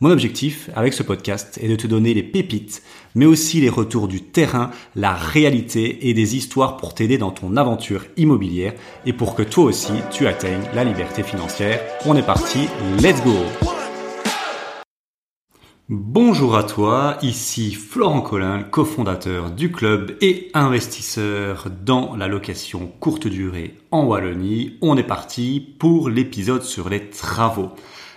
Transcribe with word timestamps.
Mon 0.00 0.10
objectif 0.10 0.70
avec 0.74 0.92
ce 0.92 1.04
podcast 1.04 1.58
est 1.62 1.68
de 1.68 1.76
te 1.76 1.86
donner 1.86 2.14
les 2.14 2.24
pépites, 2.24 2.82
mais 3.14 3.26
aussi 3.26 3.60
les 3.60 3.68
retours 3.68 4.08
du 4.08 4.22
terrain, 4.22 4.70
la 4.96 5.14
réalité 5.14 6.08
et 6.08 6.14
des 6.14 6.36
histoires 6.36 6.76
pour 6.76 6.94
t'aider 6.94 7.16
dans 7.16 7.30
ton 7.30 7.56
aventure 7.56 8.04
immobilière 8.16 8.74
et 9.06 9.12
pour 9.12 9.36
que 9.36 9.42
toi 9.42 9.64
aussi 9.64 9.92
tu 10.10 10.26
atteignes 10.26 10.64
la 10.74 10.82
liberté 10.82 11.22
financière. 11.22 11.80
On 12.06 12.16
est 12.16 12.26
parti, 12.26 12.66
let's 13.02 13.22
go 13.22 13.36
Bonjour 15.90 16.56
à 16.56 16.64
toi, 16.64 17.18
ici 17.20 17.74
Florent 17.74 18.22
Collin, 18.22 18.62
cofondateur 18.62 19.50
du 19.50 19.70
club 19.70 20.16
et 20.22 20.50
investisseur 20.54 21.68
dans 21.84 22.16
la 22.16 22.26
location 22.26 22.90
courte 23.00 23.28
durée 23.28 23.76
en 23.90 24.06
Wallonie. 24.06 24.78
On 24.80 24.96
est 24.96 25.02
parti 25.02 25.60
pour 25.78 26.08
l'épisode 26.08 26.62
sur 26.62 26.88
les 26.88 27.10
travaux. 27.10 27.70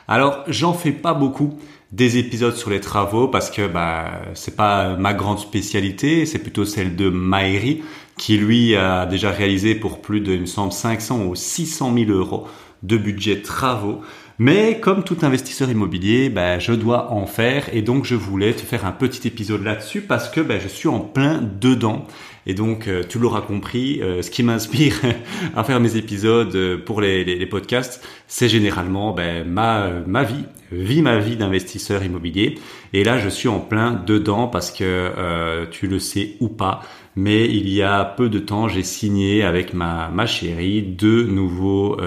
Alors, 0.08 0.44
j'en 0.48 0.74
fais 0.74 0.92
pas 0.92 1.14
beaucoup 1.14 1.60
des 1.92 2.18
épisodes 2.18 2.56
sur 2.56 2.70
les 2.70 2.82
travaux 2.82 3.28
parce 3.28 3.50
que 3.50 3.68
bah 3.68 4.22
c'est 4.34 4.56
pas 4.56 4.96
ma 4.98 5.14
grande 5.14 5.40
spécialité, 5.40 6.26
c'est 6.26 6.40
plutôt 6.40 6.66
celle 6.66 6.96
de 6.96 7.10
Maïri 7.10 7.82
qui 8.18 8.38
lui 8.38 8.76
a 8.76 9.06
déjà 9.06 9.32
réalisé 9.32 9.76
pour 9.76 10.02
plus 10.02 10.22
de, 10.22 10.34
il 10.34 10.42
me 10.42 10.46
semble, 10.46 10.72
500 10.72 11.26
ou 11.26 11.36
600 11.36 11.94
000 11.94 12.12
euros 12.12 12.48
de 12.84 12.98
budget 12.98 13.42
travaux. 13.42 14.02
Mais 14.40 14.80
comme 14.80 15.04
tout 15.04 15.18
investisseur 15.24 15.70
immobilier, 15.70 16.30
bah, 16.30 16.60
je 16.60 16.74
dois 16.74 17.12
en 17.12 17.26
faire 17.26 17.74
et 17.74 17.82
donc 17.82 18.06
je 18.06 18.16
voulais 18.16 18.54
te 18.54 18.62
faire 18.62 18.86
un 18.86 18.92
petit 18.92 19.28
épisode 19.28 19.64
là-dessus 19.64 20.02
parce 20.02 20.30
que 20.30 20.42
bah, 20.42 20.60
je 20.60 20.68
suis 20.68 20.88
en 20.88 21.00
plein 21.00 21.42
dedans. 21.42 22.06
Et 22.50 22.54
donc, 22.54 22.88
euh, 22.88 23.04
tu 23.08 23.20
l'auras 23.20 23.42
compris, 23.42 24.02
euh, 24.02 24.22
ce 24.22 24.32
qui 24.32 24.42
m'inspire 24.42 24.96
à 25.56 25.66
faire 25.66 25.82
mes 25.82 25.98
épisodes 25.98 26.56
euh, 26.56 26.78
pour 26.78 27.02
les, 27.02 27.46
podcasts, 27.46 28.02
c'est 28.28 28.48
généralement 28.48 29.12
ben, 29.14 29.46
ma, 29.46 29.90
ma 30.08 30.24
vie, 30.24 30.46
vie 30.72 31.02
ma 31.02 31.18
vie 31.18 31.36
d'investisseur 31.36 32.04
immobilier. 32.04 32.58
Et 32.94 33.04
là, 33.04 33.20
je 33.20 33.28
suis 33.28 33.50
en 33.50 33.60
plein 33.60 33.92
dedans 33.92 34.48
parce 34.48 34.72
que 34.72 35.66
tu 35.72 35.88
le 35.88 36.00
sais 36.00 36.36
ou 36.40 36.48
pas, 36.48 36.82
mais 37.16 37.46
il 37.46 37.70
y 37.70 37.82
a 37.82 38.04
peu 38.06 38.30
de 38.30 38.40
temps, 38.40 38.68
j'ai 38.68 38.84
signé 38.84 39.44
avec 39.44 39.74
ma, 39.74 40.10
ma 40.10 40.26
chérie 40.26 40.82
deux 40.82 41.24
nouveaux 41.24 41.98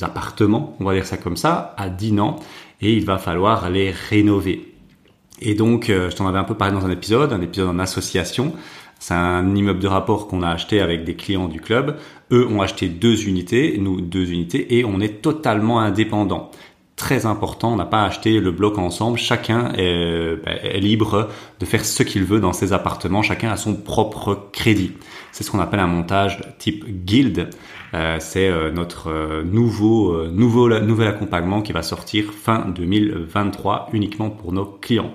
appartements, 0.00 0.74
on 0.80 0.84
va 0.84 0.94
dire 0.94 1.06
ça 1.06 1.18
comme 1.18 1.36
ça, 1.36 1.74
à 1.76 1.90
Dinan, 1.90 2.36
et 2.80 2.94
il 2.94 3.04
va 3.04 3.18
falloir 3.18 3.68
les 3.68 3.90
rénover. 3.90 4.72
Et 5.42 5.54
donc, 5.54 5.86
je 5.88 6.14
t'en 6.14 6.26
avais 6.26 6.38
un 6.38 6.44
peu 6.44 6.54
parlé 6.54 6.74
dans 6.74 6.86
un 6.86 6.90
épisode, 6.90 7.32
un 7.32 7.42
épisode 7.42 7.68
en 7.68 7.78
association. 7.78 8.54
C'est 9.02 9.14
un 9.14 9.56
immeuble 9.56 9.80
de 9.80 9.88
rapport 9.88 10.28
qu'on 10.28 10.42
a 10.42 10.50
acheté 10.50 10.80
avec 10.80 11.02
des 11.02 11.16
clients 11.16 11.48
du 11.48 11.60
club. 11.60 11.96
Eux 12.30 12.46
ont 12.46 12.62
acheté 12.62 12.86
deux 12.86 13.26
unités, 13.26 13.76
nous 13.80 14.00
deux 14.00 14.30
unités, 14.30 14.78
et 14.78 14.84
on 14.84 15.00
est 15.00 15.20
totalement 15.20 15.80
indépendant. 15.80 16.52
Très 16.94 17.26
important, 17.26 17.72
on 17.72 17.76
n'a 17.76 17.84
pas 17.84 18.04
acheté 18.04 18.38
le 18.38 18.52
bloc 18.52 18.78
ensemble. 18.78 19.18
Chacun 19.18 19.72
est, 19.76 20.36
ben, 20.44 20.56
est 20.62 20.78
libre 20.78 21.30
de 21.58 21.66
faire 21.66 21.84
ce 21.84 22.04
qu'il 22.04 22.22
veut 22.22 22.38
dans 22.38 22.52
ses 22.52 22.72
appartements. 22.72 23.22
Chacun 23.22 23.50
a 23.50 23.56
son 23.56 23.74
propre 23.74 24.50
crédit. 24.52 24.92
C'est 25.32 25.42
ce 25.42 25.50
qu'on 25.50 25.58
appelle 25.58 25.80
un 25.80 25.88
montage 25.88 26.38
type 26.58 27.04
guild. 27.04 27.50
Euh, 27.94 28.18
c'est 28.20 28.48
euh, 28.48 28.70
notre 28.70 29.42
nouveau, 29.42 30.12
euh, 30.12 30.30
nouveau, 30.30 30.68
nouvel 30.78 31.08
accompagnement 31.08 31.60
qui 31.60 31.72
va 31.72 31.82
sortir 31.82 32.26
fin 32.32 32.66
2023 32.68 33.88
uniquement 33.94 34.30
pour 34.30 34.52
nos 34.52 34.64
clients. 34.64 35.10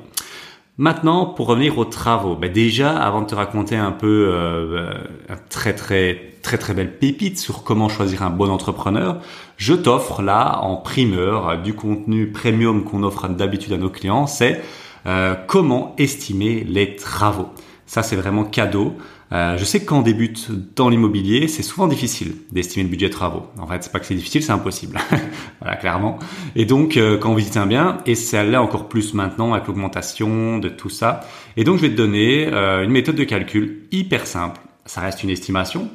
Maintenant, 0.80 1.26
pour 1.26 1.48
revenir 1.48 1.80
aux 1.80 1.86
travaux, 1.86 2.36
ben 2.36 2.52
déjà, 2.52 2.96
avant 2.96 3.22
de 3.22 3.26
te 3.26 3.34
raconter 3.34 3.76
un 3.76 3.92
peu 3.92 4.30
euh, 4.32 4.94
un 5.28 5.36
très 5.50 5.74
très 5.74 6.36
très 6.44 6.60
très 6.60 6.76
belle 6.76 7.00
pépite 7.00 7.40
sur 7.40 7.64
comment 7.64 7.90
choisir 7.90 8.22
un 8.22 8.30
bon 8.30 8.52
entrepreneur, 8.52 9.20
je 9.58 9.74
t'offre 9.74 10.22
là 10.22 10.60
en 10.62 10.76
primeur 10.76 11.58
du 11.64 11.74
contenu 11.74 12.32
premium 12.32 12.84
qu'on 12.84 13.02
offre 13.02 13.28
d'habitude 13.28 13.74
à 13.74 13.78
nos 13.78 13.90
clients, 13.90 14.28
c'est 14.28 14.62
euh, 15.08 15.34
comment 15.48 15.96
estimer 15.98 16.64
les 16.64 16.96
travaux. 16.96 17.48
Ça, 17.88 18.04
c'est 18.04 18.16
vraiment 18.16 18.44
cadeau. 18.44 18.94
Euh, 19.34 19.58
je 19.58 19.66
sais 19.66 19.82
que 19.82 19.86
quand 19.86 20.00
on 20.00 20.04
débute 20.04 20.50
dans 20.76 20.90
l'immobilier, 20.90 21.48
c'est 21.48 21.64
souvent 21.64 21.88
difficile 21.88 22.36
d'estimer 22.52 22.84
le 22.84 22.90
budget 22.90 23.08
de 23.08 23.14
travaux. 23.14 23.48
En 23.60 23.68
fait, 23.68 23.84
c'est 23.84 23.92
pas 23.92 24.00
que 24.00 24.06
c'est 24.06 24.16
difficile, 24.16 24.42
c'est 24.42 24.52
impossible. 24.52 24.98
voilà, 25.62 25.76
clairement. 25.76 26.18
Et 26.56 26.66
donc, 26.66 26.96
euh, 26.96 27.18
quand 27.18 27.32
on 27.32 27.36
visite 27.36 27.58
un 27.58 27.66
bien, 27.66 27.98
et 28.06 28.16
ça 28.16 28.44
l'est 28.44 28.58
encore 28.58 28.88
plus 28.88 29.14
maintenant 29.14 29.54
avec 29.54 29.68
l'augmentation 29.68 30.60
de 30.60 30.70
tout 30.70 30.90
ça. 30.90 31.22
Et 31.58 31.64
donc, 31.64 31.78
je 31.78 31.82
vais 31.82 31.90
te 31.90 31.96
donner 31.96 32.48
euh, 32.48 32.84
une 32.84 32.92
méthode 32.92 33.16
de 33.16 33.26
calcul 33.26 33.88
hyper 33.92 34.26
simple. 34.26 34.62
Ça 34.86 35.02
reste 35.02 35.24
une 35.24 35.30
estimation. 35.30 35.90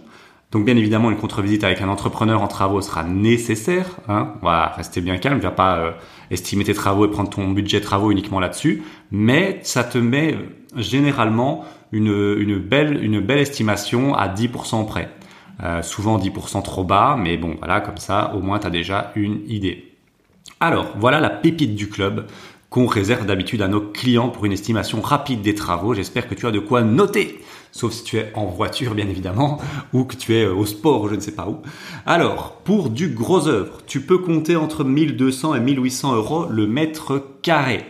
Donc, 0.50 0.66
bien 0.66 0.76
évidemment, 0.76 1.10
une 1.10 1.16
contre-visite 1.16 1.64
avec 1.64 1.80
un 1.80 1.88
entrepreneur 1.88 2.42
en 2.42 2.48
travaux 2.48 2.82
sera 2.82 3.04
nécessaire. 3.04 3.86
Hein. 4.08 4.34
Voilà, 4.42 4.74
restez 4.76 5.00
bien 5.00 5.16
calme. 5.16 5.38
Ne 5.38 5.42
va 5.42 5.50
pas 5.50 5.94
estimer 6.30 6.64
tes 6.64 6.74
travaux 6.74 7.06
et 7.06 7.10
prendre 7.10 7.30
ton 7.30 7.48
budget 7.48 7.80
de 7.80 7.84
travaux 7.84 8.10
uniquement 8.10 8.38
là-dessus. 8.38 8.82
Mais 9.10 9.60
ça 9.62 9.82
te 9.82 9.96
met 9.96 10.36
généralement 10.76 11.64
une, 11.92 12.58
belle, 12.58 13.38
estimation 13.38 14.14
à 14.14 14.28
10% 14.28 14.86
près. 14.86 15.10
Euh, 15.62 15.82
souvent 15.82 16.18
10% 16.18 16.62
trop 16.62 16.82
bas, 16.82 17.16
mais 17.18 17.36
bon, 17.36 17.56
voilà, 17.58 17.80
comme 17.80 17.98
ça, 17.98 18.32
au 18.34 18.40
moins, 18.40 18.58
tu 18.58 18.66
as 18.66 18.70
déjà 18.70 19.12
une 19.14 19.42
idée. 19.46 19.92
Alors, 20.58 20.94
voilà 20.98 21.20
la 21.20 21.30
pépite 21.30 21.74
du 21.74 21.88
club 21.88 22.26
qu'on 22.70 22.86
réserve 22.86 23.26
d'habitude 23.26 23.60
à 23.60 23.68
nos 23.68 23.82
clients 23.82 24.30
pour 24.30 24.46
une 24.46 24.52
estimation 24.52 25.02
rapide 25.02 25.42
des 25.42 25.54
travaux. 25.54 25.92
J'espère 25.92 26.26
que 26.26 26.34
tu 26.34 26.46
as 26.46 26.50
de 26.50 26.58
quoi 26.58 26.82
noter, 26.82 27.40
sauf 27.70 27.92
si 27.92 28.02
tu 28.02 28.16
es 28.16 28.32
en 28.34 28.46
voiture, 28.46 28.94
bien 28.94 29.08
évidemment, 29.08 29.60
ou 29.92 30.04
que 30.04 30.16
tu 30.16 30.34
es 30.34 30.46
au 30.46 30.64
sport, 30.64 31.08
je 31.08 31.14
ne 31.14 31.20
sais 31.20 31.34
pas 31.34 31.46
où. 31.46 31.58
Alors, 32.06 32.52
pour 32.64 32.88
du 32.88 33.08
gros 33.08 33.46
œuvre, 33.46 33.82
tu 33.86 34.00
peux 34.00 34.18
compter 34.18 34.56
entre 34.56 34.84
1200 34.84 35.54
et 35.54 35.60
1800 35.60 36.16
euros 36.16 36.46
le 36.48 36.66
mètre 36.66 37.22
carré. 37.42 37.84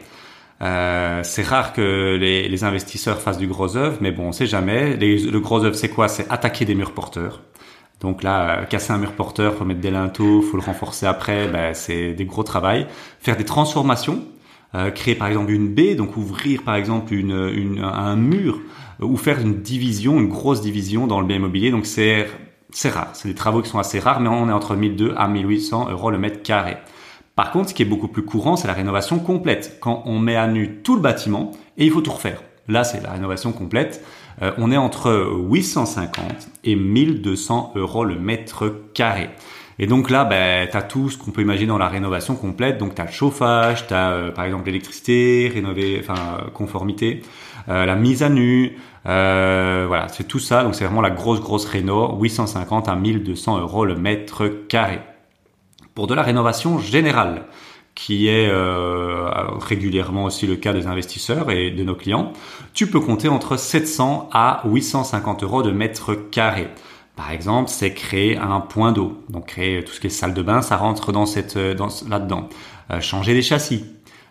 Euh, 0.62 1.22
c'est 1.24 1.42
rare 1.42 1.72
que 1.72 2.16
les, 2.20 2.48
les, 2.48 2.64
investisseurs 2.64 3.20
fassent 3.20 3.38
du 3.38 3.48
gros 3.48 3.76
œuvre, 3.76 3.98
mais 4.00 4.12
bon, 4.12 4.28
on 4.28 4.32
sait 4.32 4.46
jamais. 4.46 4.96
le 4.96 5.38
gros 5.38 5.64
œuvre, 5.64 5.74
c'est 5.74 5.88
quoi? 5.88 6.08
C'est 6.08 6.30
attaquer 6.30 6.64
des 6.64 6.74
murs 6.74 6.92
porteurs. 6.92 7.42
Donc 8.00 8.22
là, 8.22 8.60
euh, 8.60 8.64
casser 8.64 8.92
un 8.92 8.98
mur 8.98 9.12
porteur, 9.12 9.54
faut 9.54 9.64
mettre 9.64 9.80
des 9.80 9.90
linteaux, 9.90 10.42
faut 10.42 10.56
le 10.56 10.62
renforcer 10.62 11.06
après, 11.06 11.48
ben, 11.48 11.72
c'est 11.72 12.12
des 12.12 12.24
gros 12.24 12.42
travail. 12.42 12.86
Faire 13.20 13.36
des 13.36 13.44
transformations, 13.44 14.22
euh, 14.74 14.90
créer 14.90 15.14
par 15.14 15.28
exemple 15.28 15.52
une 15.52 15.68
baie, 15.68 15.94
donc 15.94 16.16
ouvrir 16.16 16.62
par 16.62 16.74
exemple 16.74 17.14
une, 17.14 17.50
une, 17.54 17.80
un 17.82 18.16
mur, 18.16 18.60
ou 19.00 19.16
faire 19.16 19.40
une 19.40 19.62
division, 19.62 20.18
une 20.18 20.28
grosse 20.28 20.60
division 20.60 21.06
dans 21.06 21.20
le 21.20 21.26
bien 21.26 21.36
immobilier. 21.36 21.70
Donc 21.70 21.86
c'est 21.86 22.28
c'est 22.70 22.88
rare, 22.88 23.10
c'est 23.12 23.28
des 23.28 23.34
travaux 23.34 23.62
qui 23.62 23.68
sont 23.68 23.78
assez 23.78 23.98
rares, 23.98 24.20
mais 24.20 24.28
on 24.28 24.48
est 24.48 24.52
entre 24.52 24.74
1200 24.76 25.14
à 25.16 25.28
1800 25.28 25.90
euros 25.90 26.10
le 26.10 26.18
mètre 26.18 26.42
carré. 26.42 26.78
Par 27.34 27.50
contre, 27.50 27.70
ce 27.70 27.74
qui 27.74 27.82
est 27.82 27.86
beaucoup 27.86 28.08
plus 28.08 28.24
courant, 28.24 28.56
c'est 28.56 28.68
la 28.68 28.74
rénovation 28.74 29.18
complète. 29.18 29.78
Quand 29.80 30.02
on 30.04 30.18
met 30.18 30.36
à 30.36 30.46
nu 30.46 30.80
tout 30.82 30.96
le 30.96 31.00
bâtiment 31.00 31.52
et 31.78 31.86
il 31.86 31.90
faut 31.90 32.02
tout 32.02 32.12
refaire. 32.12 32.42
Là, 32.68 32.84
c'est 32.84 33.02
la 33.02 33.12
rénovation 33.12 33.52
complète. 33.52 34.04
Euh, 34.42 34.52
on 34.58 34.70
est 34.70 34.76
entre 34.76 35.32
850 35.48 36.48
et 36.64 36.76
1200 36.76 37.72
euros 37.76 38.04
le 38.04 38.16
mètre 38.16 38.72
carré. 38.92 39.30
Et 39.78 39.86
donc 39.86 40.10
là, 40.10 40.24
ben, 40.24 40.68
tu 40.70 40.76
as 40.76 40.82
tout 40.82 41.08
ce 41.08 41.16
qu'on 41.16 41.30
peut 41.30 41.40
imaginer 41.40 41.68
dans 41.68 41.78
la 41.78 41.88
rénovation 41.88 42.34
complète. 42.36 42.76
Donc 42.76 42.94
tu 42.94 43.00
as 43.00 43.06
le 43.06 43.10
chauffage, 43.10 43.86
tu 43.86 43.94
as 43.94 44.10
euh, 44.10 44.30
par 44.30 44.44
exemple 44.44 44.66
l'électricité, 44.66 45.50
rénover, 45.52 45.98
enfin 46.00 46.48
conformité, 46.52 47.22
euh, 47.70 47.86
la 47.86 47.96
mise 47.96 48.22
à 48.22 48.28
nu, 48.28 48.76
voilà, 49.04 50.06
c'est 50.08 50.28
tout 50.28 50.38
ça. 50.38 50.64
Donc 50.64 50.74
c'est 50.74 50.84
vraiment 50.84 51.00
la 51.00 51.10
grosse 51.10 51.40
grosse 51.40 51.64
réno, 51.64 52.18
850 52.20 52.88
à 52.88 52.94
1200 52.94 53.58
euros 53.58 53.86
le 53.86 53.96
mètre 53.96 54.46
carré 54.68 55.00
pour 55.94 56.06
de 56.06 56.14
la 56.14 56.22
rénovation 56.22 56.78
générale, 56.78 57.44
qui 57.94 58.28
est 58.28 58.48
euh, 58.48 59.28
régulièrement 59.58 60.24
aussi 60.24 60.46
le 60.46 60.56
cas 60.56 60.72
des 60.72 60.86
investisseurs 60.86 61.50
et 61.50 61.70
de 61.70 61.84
nos 61.84 61.94
clients, 61.94 62.32
tu 62.72 62.86
peux 62.86 63.00
compter 63.00 63.28
entre 63.28 63.56
700 63.56 64.30
à 64.32 64.62
850 64.64 65.42
euros 65.42 65.62
de 65.62 65.70
mètre 65.70 66.14
carré. 66.14 66.68
Par 67.16 67.30
exemple, 67.30 67.68
c'est 67.68 67.92
créer 67.92 68.38
un 68.38 68.60
point 68.60 68.92
d'eau. 68.92 69.22
Donc 69.28 69.46
créer 69.46 69.84
tout 69.84 69.92
ce 69.92 70.00
qui 70.00 70.06
est 70.06 70.10
salle 70.10 70.32
de 70.32 70.42
bain, 70.42 70.62
ça 70.62 70.78
rentre 70.78 71.12
dans 71.12 71.26
cette 71.26 71.58
dans, 71.58 71.88
là-dedans. 72.08 72.48
Euh, 72.90 73.00
changer 73.00 73.34
les 73.34 73.42
châssis, 73.42 73.84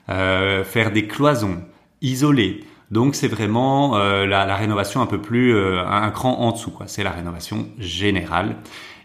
euh, 0.09 0.63
faire 0.63 0.91
des 0.91 1.07
cloisons, 1.07 1.59
isoler. 2.01 2.61
Donc 2.89 3.15
c'est 3.15 3.29
vraiment 3.29 3.95
euh, 3.95 4.25
la, 4.25 4.45
la, 4.45 4.55
rénovation 4.55 5.01
un 5.01 5.05
peu 5.05 5.21
plus 5.21 5.55
euh, 5.55 5.85
un 5.85 6.11
cran 6.11 6.39
en 6.39 6.51
dessous. 6.51 6.71
Quoi. 6.71 6.87
C'est 6.87 7.03
la 7.03 7.11
rénovation 7.11 7.67
générale. 7.79 8.57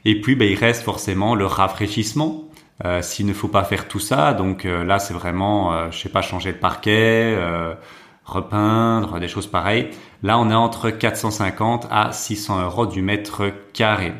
Et 0.04 0.20
puis 0.20 0.34
ben, 0.34 0.50
il 0.50 0.58
reste 0.58 0.82
forcément 0.82 1.34
le 1.34 1.46
rafraîchissement 1.46 2.45
euh, 2.84 3.00
s'il 3.02 3.26
ne 3.26 3.32
faut 3.32 3.48
pas 3.48 3.64
faire 3.64 3.88
tout 3.88 3.98
ça, 3.98 4.34
donc 4.34 4.64
euh, 4.64 4.84
là 4.84 4.98
c'est 4.98 5.14
vraiment, 5.14 5.72
euh, 5.72 5.90
je 5.90 5.98
sais 5.98 6.08
pas, 6.08 6.22
changer 6.22 6.52
de 6.52 6.58
parquet, 6.58 7.36
repeindre, 8.24 9.18
des 9.20 9.28
choses 9.28 9.46
pareilles. 9.46 9.90
Là 10.22 10.38
on 10.38 10.50
est 10.50 10.54
entre 10.54 10.90
450 10.90 11.86
à 11.90 12.12
600 12.12 12.62
euros 12.64 12.86
du 12.86 13.02
mètre 13.02 13.44
carré. 13.72 14.12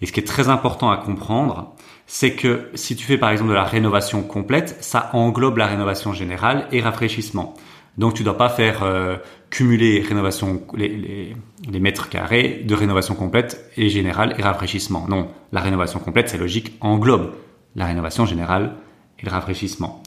Et 0.00 0.06
ce 0.06 0.12
qui 0.12 0.20
est 0.20 0.26
très 0.26 0.48
important 0.48 0.90
à 0.90 0.96
comprendre, 0.96 1.74
c'est 2.06 2.32
que 2.32 2.70
si 2.74 2.96
tu 2.96 3.04
fais 3.04 3.18
par 3.18 3.30
exemple 3.30 3.50
de 3.50 3.54
la 3.54 3.64
rénovation 3.64 4.22
complète, 4.22 4.76
ça 4.80 5.10
englobe 5.12 5.58
la 5.58 5.66
rénovation 5.66 6.12
générale 6.12 6.66
et 6.72 6.80
rafraîchissement. 6.80 7.54
Donc 7.98 8.14
tu 8.14 8.22
dois 8.22 8.36
pas 8.36 8.48
faire 8.48 8.84
euh, 8.84 9.16
cumuler 9.50 10.00
rénovation 10.00 10.62
les, 10.74 11.34
les, 11.68 11.80
mètres 11.80 12.08
carrés 12.08 12.62
de 12.64 12.74
rénovation 12.74 13.14
complète 13.14 13.70
et 13.76 13.88
générale 13.88 14.34
et 14.38 14.42
rafraîchissement. 14.42 15.06
Non, 15.08 15.28
la 15.52 15.60
rénovation 15.60 15.98
complète, 15.98 16.28
c'est 16.28 16.38
logique, 16.38 16.76
englobe 16.80 17.32
la 17.76 17.86
rénovation 17.86 18.26
générale 18.26 18.72
et 19.18 19.26
le 19.26 19.30
rafraîchissement. 19.30 20.02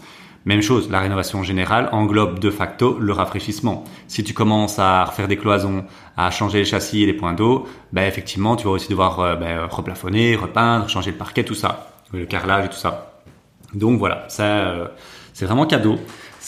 Même 0.45 0.61
chose, 0.61 0.89
la 0.89 0.99
rénovation 0.99 1.43
générale 1.43 1.89
englobe 1.91 2.39
de 2.39 2.49
facto 2.49 2.97
le 2.99 3.13
rafraîchissement. 3.13 3.83
Si 4.07 4.23
tu 4.23 4.33
commences 4.33 4.79
à 4.79 5.05
refaire 5.05 5.27
des 5.27 5.37
cloisons, 5.37 5.85
à 6.17 6.31
changer 6.31 6.59
les 6.59 6.65
châssis 6.65 7.03
et 7.03 7.05
les 7.05 7.13
points 7.13 7.33
d'eau, 7.33 7.67
ben 7.93 8.07
effectivement, 8.07 8.55
tu 8.55 8.65
vas 8.65 8.71
aussi 8.71 8.89
devoir 8.89 9.19
euh, 9.19 9.35
ben, 9.35 9.67
replafonner, 9.69 10.35
repeindre, 10.35 10.89
changer 10.89 11.11
le 11.11 11.17
parquet, 11.17 11.43
tout 11.43 11.53
ça, 11.53 11.91
le 12.11 12.25
carrelage 12.25 12.65
et 12.65 12.69
tout 12.69 12.75
ça. 12.77 13.21
Donc 13.75 13.99
voilà, 13.99 14.25
ça, 14.29 14.43
euh, 14.43 14.87
c'est 15.33 15.45
vraiment 15.45 15.67
cadeau. 15.67 15.97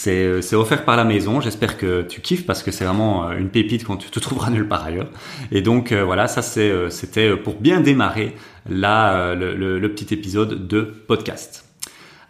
Euh, 0.07 0.41
c'est 0.41 0.55
offert 0.55 0.85
par 0.85 0.97
la 0.97 1.03
maison. 1.03 1.41
J'espère 1.41 1.77
que 1.77 2.01
tu 2.01 2.21
kiffes 2.21 2.45
parce 2.45 2.63
que 2.63 2.71
c'est 2.71 2.85
vraiment 2.85 3.31
une 3.31 3.49
pépite 3.49 3.83
quand 3.83 3.97
tu 3.97 4.09
te 4.09 4.19
trouveras 4.19 4.49
nulle 4.49 4.67
part 4.67 4.85
ailleurs. 4.85 5.09
Et 5.51 5.61
donc 5.61 5.93
voilà, 5.93 6.27
ça 6.27 6.41
c'était 6.41 7.35
pour 7.37 7.55
bien 7.55 7.79
démarrer 7.81 8.35
là 8.69 9.35
le 9.35 9.87
petit 9.87 10.13
épisode 10.13 10.67
de 10.67 10.81
podcast. 10.81 11.63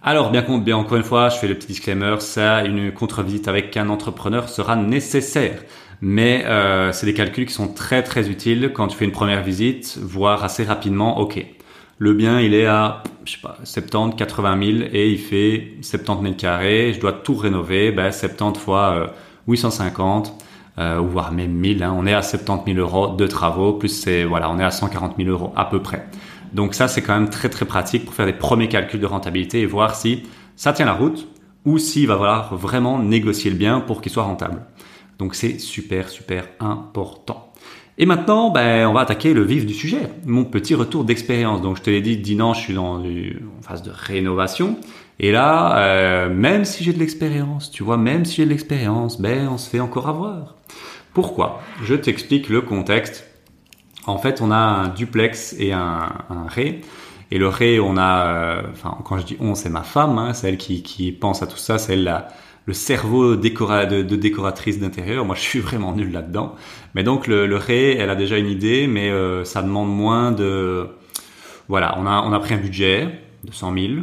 Alors, 0.05 0.31
bien, 0.31 0.43
bien 0.59 0.75
encore 0.75 0.97
une 0.97 1.03
fois, 1.03 1.29
je 1.29 1.37
fais 1.37 1.47
le 1.47 1.55
petit 1.55 1.67
disclaimer, 1.67 2.17
ça, 2.19 2.65
une 2.65 2.91
contre-visite 2.91 3.47
avec 3.47 3.77
un 3.77 3.87
entrepreneur 3.87 4.49
sera 4.49 4.75
nécessaire. 4.75 5.63
Mais 6.01 6.43
euh, 6.45 6.91
c'est 6.91 7.05
des 7.05 7.13
calculs 7.13 7.45
qui 7.45 7.53
sont 7.53 7.69
très 7.69 8.03
très 8.03 8.29
utiles 8.29 8.71
quand 8.73 8.89
tu 8.89 8.97
fais 8.97 9.05
une 9.05 9.13
première 9.13 9.41
visite, 9.41 9.97
voire 10.01 10.43
assez 10.43 10.65
rapidement, 10.65 11.19
ok, 11.19 11.45
le 11.97 12.13
bien 12.13 12.39
il 12.39 12.53
est 12.53 12.65
à, 12.65 13.03
je 13.25 13.33
sais 13.33 13.41
pas, 13.41 13.57
70, 13.63 14.15
80 14.15 14.65
000 14.65 14.89
et 14.91 15.11
il 15.11 15.19
fait 15.19 15.73
70 15.81 16.23
mètres 16.23 16.37
carrés, 16.37 16.93
je 16.93 16.99
dois 16.99 17.13
tout 17.13 17.35
rénover, 17.35 17.91
ben 17.91 18.11
70 18.11 18.59
fois 18.59 19.13
850, 19.47 20.33
euh, 20.77 20.81
euh, 20.81 20.99
voire 20.99 21.31
même 21.31 21.51
1000, 21.51 21.83
hein, 21.83 21.93
on 21.95 22.05
est 22.05 22.13
à 22.13 22.21
70 22.21 22.73
000 22.73 22.85
euros 22.85 23.15
de 23.15 23.27
travaux, 23.27 23.73
plus 23.73 23.89
c'est, 23.89 24.23
voilà, 24.23 24.49
on 24.49 24.59
est 24.59 24.63
à 24.63 24.71
140 24.71 25.15
000 25.17 25.29
euros 25.29 25.53
à 25.55 25.65
peu 25.65 25.81
près. 25.81 26.07
Donc 26.53 26.75
ça, 26.75 26.87
c'est 26.87 27.01
quand 27.01 27.13
même 27.13 27.29
très 27.29 27.49
très 27.49 27.65
pratique 27.65 28.05
pour 28.05 28.13
faire 28.13 28.27
des 28.27 28.33
premiers 28.33 28.69
calculs 28.69 28.99
de 28.99 29.05
rentabilité 29.05 29.61
et 29.61 29.65
voir 29.65 29.95
si 29.95 30.23
ça 30.55 30.71
tient 30.71 30.85
la 30.85 30.93
route 30.93 31.27
ou 31.65 31.77
s'il 31.77 32.07
va 32.07 32.15
falloir 32.15 32.55
vraiment 32.55 32.99
négocier 32.99 33.49
le 33.49 33.57
bien 33.57 33.79
pour 33.79 34.01
qu'il 34.01 34.11
soit 34.11 34.23
rentable. 34.23 34.61
Donc 35.17 35.35
c'est 35.35 35.59
super 35.59 36.09
super 36.09 36.47
important. 36.59 37.51
Et 37.97 38.05
maintenant, 38.05 38.49
ben, 38.49 38.87
on 38.87 38.93
va 38.93 39.01
attaquer 39.01 39.33
le 39.33 39.43
vif 39.43 39.65
du 39.65 39.73
sujet, 39.73 40.09
mon 40.25 40.45
petit 40.45 40.73
retour 40.75 41.03
d'expérience. 41.03 41.61
Donc 41.61 41.77
je 41.77 41.83
te 41.83 41.89
l'ai 41.89 42.01
dit, 42.01 42.17
dimanche, 42.17 42.59
je 42.59 42.63
suis 42.63 42.73
dans 42.73 43.03
une 43.03 43.39
phase 43.61 43.83
de 43.83 43.91
rénovation. 43.93 44.77
Et 45.19 45.31
là, 45.31 45.77
euh, 45.77 46.33
même 46.33 46.65
si 46.65 46.83
j'ai 46.83 46.91
de 46.91 46.99
l'expérience, 46.99 47.69
tu 47.69 47.83
vois, 47.83 47.97
même 47.97 48.25
si 48.25 48.37
j'ai 48.37 48.45
de 48.45 48.49
l'expérience, 48.49 49.21
ben, 49.21 49.47
on 49.47 49.57
se 49.57 49.69
fait 49.69 49.79
encore 49.79 50.09
avoir. 50.09 50.55
Pourquoi? 51.13 51.61
Je 51.83 51.93
t'explique 51.93 52.49
le 52.49 52.61
contexte 52.61 53.29
en 54.05 54.17
fait, 54.17 54.41
on 54.41 54.51
a 54.51 54.55
un 54.55 54.87
duplex 54.89 55.55
et 55.59 55.71
un, 55.71 56.09
ré. 56.47 56.81
Et 57.31 57.37
le 57.37 57.47
ré, 57.47 57.79
on 57.79 57.97
a, 57.97 58.27
euh, 58.27 58.61
enfin, 58.71 58.97
quand 59.05 59.17
je 59.17 59.25
dis 59.25 59.37
on, 59.39 59.55
c'est 59.55 59.69
ma 59.69 59.81
femme, 59.81 60.17
hein, 60.17 60.33
c'est 60.33 60.49
elle 60.49 60.57
qui, 60.57 60.83
qui, 60.83 61.11
pense 61.11 61.41
à 61.41 61.47
tout 61.47 61.57
ça, 61.57 61.77
c'est 61.77 61.93
elle 61.93 62.03
la, 62.03 62.27
le 62.65 62.73
cerveau 62.73 63.35
de, 63.35 64.15
décoratrice 64.15 64.79
d'intérieur. 64.79 65.25
Moi, 65.25 65.35
je 65.35 65.41
suis 65.41 65.59
vraiment 65.59 65.93
nul 65.93 66.11
là-dedans. 66.11 66.55
Mais 66.95 67.03
donc, 67.03 67.27
le, 67.27 67.55
ré, 67.55 67.97
elle 67.97 68.09
a 68.09 68.15
déjà 68.15 68.37
une 68.37 68.47
idée, 68.47 68.87
mais 68.87 69.09
euh, 69.09 69.43
ça 69.43 69.61
demande 69.61 69.89
moins 69.93 70.31
de. 70.31 70.87
Voilà, 71.67 71.95
on 71.97 72.05
a, 72.05 72.21
on 72.21 72.33
a 72.33 72.39
pris 72.39 72.53
un 72.53 72.57
budget 72.57 73.09
de 73.43 73.51
100 73.51 73.73
000. 73.73 73.93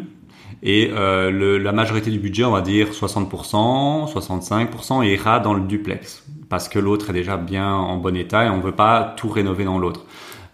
Et 0.63 0.91
euh, 0.93 1.59
la 1.59 1.73
majorité 1.73 2.11
du 2.11 2.19
budget, 2.19 2.45
on 2.45 2.51
va 2.51 2.61
dire 2.61 2.91
60%, 2.91 4.13
65%, 4.13 5.07
ira 5.07 5.41
dans 5.41 5.55
le 5.55 5.63
duplex 5.63 6.25
parce 6.51 6.69
que 6.69 6.79
l'autre 6.79 7.09
est 7.11 7.13
déjà 7.15 7.39
bien 7.39 7.73
en 7.73 7.97
bon 7.97 8.15
état 8.15 8.45
et 8.45 8.51
on 8.51 8.61
veut 8.61 8.73
pas 8.73 9.15
tout 9.17 9.31
rénover 9.31 9.65
dans 9.65 9.79
l'autre. 9.79 10.05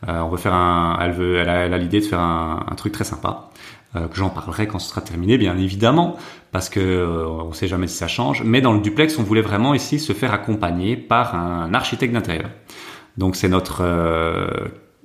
Euh, 0.06 0.20
on 0.20 0.28
veut 0.28 0.36
faire 0.36 0.54
un, 0.54 0.98
elle 1.00 1.12
veut, 1.12 1.38
elle 1.38 1.48
a 1.48 1.78
l'idée 1.78 2.00
de 2.00 2.04
faire 2.04 2.20
un, 2.20 2.64
un, 2.70 2.74
truc 2.76 2.92
très 2.92 3.02
sympa 3.02 3.50
euh, 3.96 4.08
j'en 4.12 4.30
parlerai 4.30 4.66
quand 4.66 4.78
ce 4.78 4.90
sera 4.90 5.00
terminé, 5.00 5.38
bien 5.38 5.56
évidemment, 5.56 6.16
parce 6.52 6.68
que 6.68 6.80
euh, 6.80 7.26
on 7.26 7.52
sait 7.52 7.68
jamais 7.68 7.86
si 7.86 7.96
ça 7.96 8.08
change. 8.08 8.42
Mais 8.44 8.60
dans 8.60 8.72
le 8.72 8.80
duplex, 8.80 9.18
on 9.18 9.22
voulait 9.22 9.42
vraiment 9.42 9.74
ici 9.74 9.98
se 9.98 10.12
faire 10.12 10.32
accompagner 10.32 10.96
par 10.96 11.34
un 11.34 11.72
architecte 11.74 12.12
d'intérieur. 12.12 12.50
Donc 13.16 13.36
c'est 13.36 13.48
notre 13.48 13.82
euh, 13.82 14.48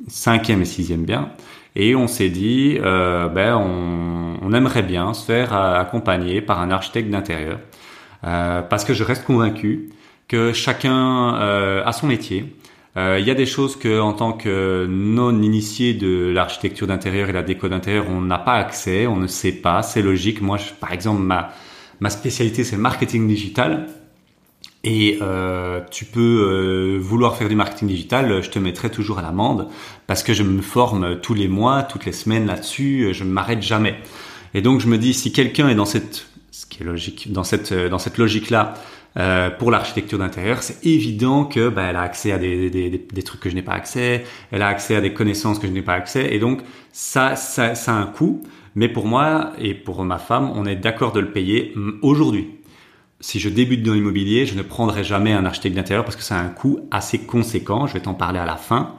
cinquième 0.08 0.62
et 0.62 0.66
sixième 0.66 1.06
bien. 1.06 1.30
Et 1.76 1.96
on 1.96 2.08
s'est 2.08 2.30
dit, 2.30 2.78
ben 2.82 3.56
on, 3.56 4.36
on, 4.42 4.54
aimerait 4.54 4.84
bien 4.84 5.14
se 5.14 5.24
faire 5.24 5.54
accompagner 5.54 6.42
par 6.42 6.60
un 6.60 6.70
architecte 6.70 7.10
d'intérieur, 7.10 7.60
parce 8.22 8.84
que 8.84 8.94
je 8.94 9.06
reste 9.06 9.24
convaincu 9.24 9.90
que 10.28 10.52
chacun 10.52 11.30
a 11.30 11.94
son 11.94 12.08
métier. 12.08 12.54
Euh, 12.98 13.18
il 13.20 13.26
y 13.26 13.32
a 13.32 13.36
des 13.36 13.46
choses 13.46 13.78
que, 13.78 14.02
en 14.02 14.14
tant 14.14 14.34
que 14.34 14.86
non 14.90 15.42
initié 15.42 15.94
de 15.94 16.32
l'architecture 16.34 16.88
d'intérieur 16.88 17.30
et 17.30 17.32
la 17.32 17.44
déco 17.44 17.70
d'intérieur, 17.70 18.06
on 18.10 18.22
n'a 18.22 18.38
pas 18.38 18.56
accès, 18.56 19.08
on 19.08 19.16
ne 19.16 19.28
sait 19.28 19.54
pas. 19.54 19.82
C'est 19.82 20.02
logique. 20.02 20.42
Moi, 20.42 20.58
je, 20.58 20.74
par 20.74 20.92
exemple, 20.92 21.22
ma 21.22 21.52
ma 22.02 22.10
spécialité, 22.10 22.64
c'est 22.66 22.76
le 22.76 22.82
marketing 22.82 23.28
digital. 23.28 23.88
Et 24.84 25.20
euh, 25.22 25.80
tu 25.92 26.06
peux 26.06 26.20
euh, 26.20 26.98
vouloir 27.00 27.38
faire 27.38 27.48
du 27.48 27.56
marketing 27.56 27.88
digital, 27.88 28.42
je 28.42 28.50
te 28.50 28.58
mettrai 28.58 28.90
toujours 28.90 29.20
à 29.20 29.22
l'amende 29.22 29.68
parce 30.08 30.24
que 30.24 30.34
je 30.34 30.42
me 30.42 30.62
forme 30.64 31.20
tous 31.22 31.36
les 31.36 31.48
mois, 31.48 31.84
toutes 31.84 32.06
les 32.06 32.12
semaines 32.12 32.48
là-dessus, 32.48 33.10
je 33.14 33.24
ne 33.24 33.30
m'arrête 33.30 33.62
jamais. 33.62 34.00
Et 34.56 34.62
donc 34.64 34.80
je 34.82 34.88
me 34.88 34.98
dis 34.98 35.14
si 35.14 35.32
quelqu'un 35.32 35.70
est 35.70 35.76
dans 35.76 35.86
cette 35.86 36.26
ce 36.50 36.66
qui 36.66 36.82
est 36.82 36.86
logique 36.86 37.32
dans 37.32 37.44
cette 37.44 37.72
dans 37.74 38.00
cette 38.00 38.18
logique 38.18 38.50
là 38.50 38.74
euh, 39.18 39.50
pour 39.50 39.72
l'architecture 39.72 40.18
d'intérieur, 40.18 40.64
c'est 40.64 40.86
évident 40.86 41.46
que 41.46 41.70
bah, 41.70 41.84
elle 41.90 41.96
a 41.96 42.02
accès 42.02 42.32
à 42.32 42.38
des, 42.38 42.70
des, 42.70 42.90
des, 42.90 43.24
trucs 43.24 43.42
que 43.42 43.50
je 43.50 43.56
n'ai 43.56 43.62
pas 43.62 43.74
accès, 43.74 44.24
elle 44.52 44.62
a 44.62 44.68
accès 44.68 44.96
à 44.96 45.02
des 45.02 45.14
connaissances 45.14 45.60
que 45.60 45.68
je 45.68 45.74
n'ai 45.74 45.82
pas 45.82 45.94
accès, 45.94 46.34
et 46.34 46.40
donc 46.40 46.62
ça, 46.92 47.36
ça, 47.36 47.76
ça 47.76 47.94
a 47.94 47.96
un 47.96 48.06
coût. 48.06 48.42
Mais 48.76 48.88
pour 48.88 49.06
moi 49.06 49.52
et 49.60 49.74
pour 49.74 50.04
ma 50.06 50.18
femme, 50.18 50.52
on 50.56 50.66
est 50.66 50.76
d'accord 50.76 51.12
de 51.12 51.20
le 51.20 51.32
payer 51.32 51.74
aujourd'hui. 52.02 52.50
Si 53.20 53.40
je 53.40 53.50
débute 53.50 53.84
dans 53.84 53.94
l'immobilier, 53.94 54.46
je 54.46 54.56
ne 54.56 54.64
prendrai 54.64 55.04
jamais 55.04 55.34
un 55.34 55.46
architecte 55.46 55.76
d'intérieur 55.76 56.06
parce 56.06 56.16
que 56.16 56.24
ça 56.24 56.38
a 56.38 56.42
un 56.42 56.50
coût 56.50 56.80
assez 56.90 57.20
conséquent. 57.20 57.86
Je 57.86 57.94
vais 57.94 58.00
t'en 58.00 58.14
parler 58.14 58.40
à 58.40 58.46
la 58.46 58.56
fin. 58.56 58.96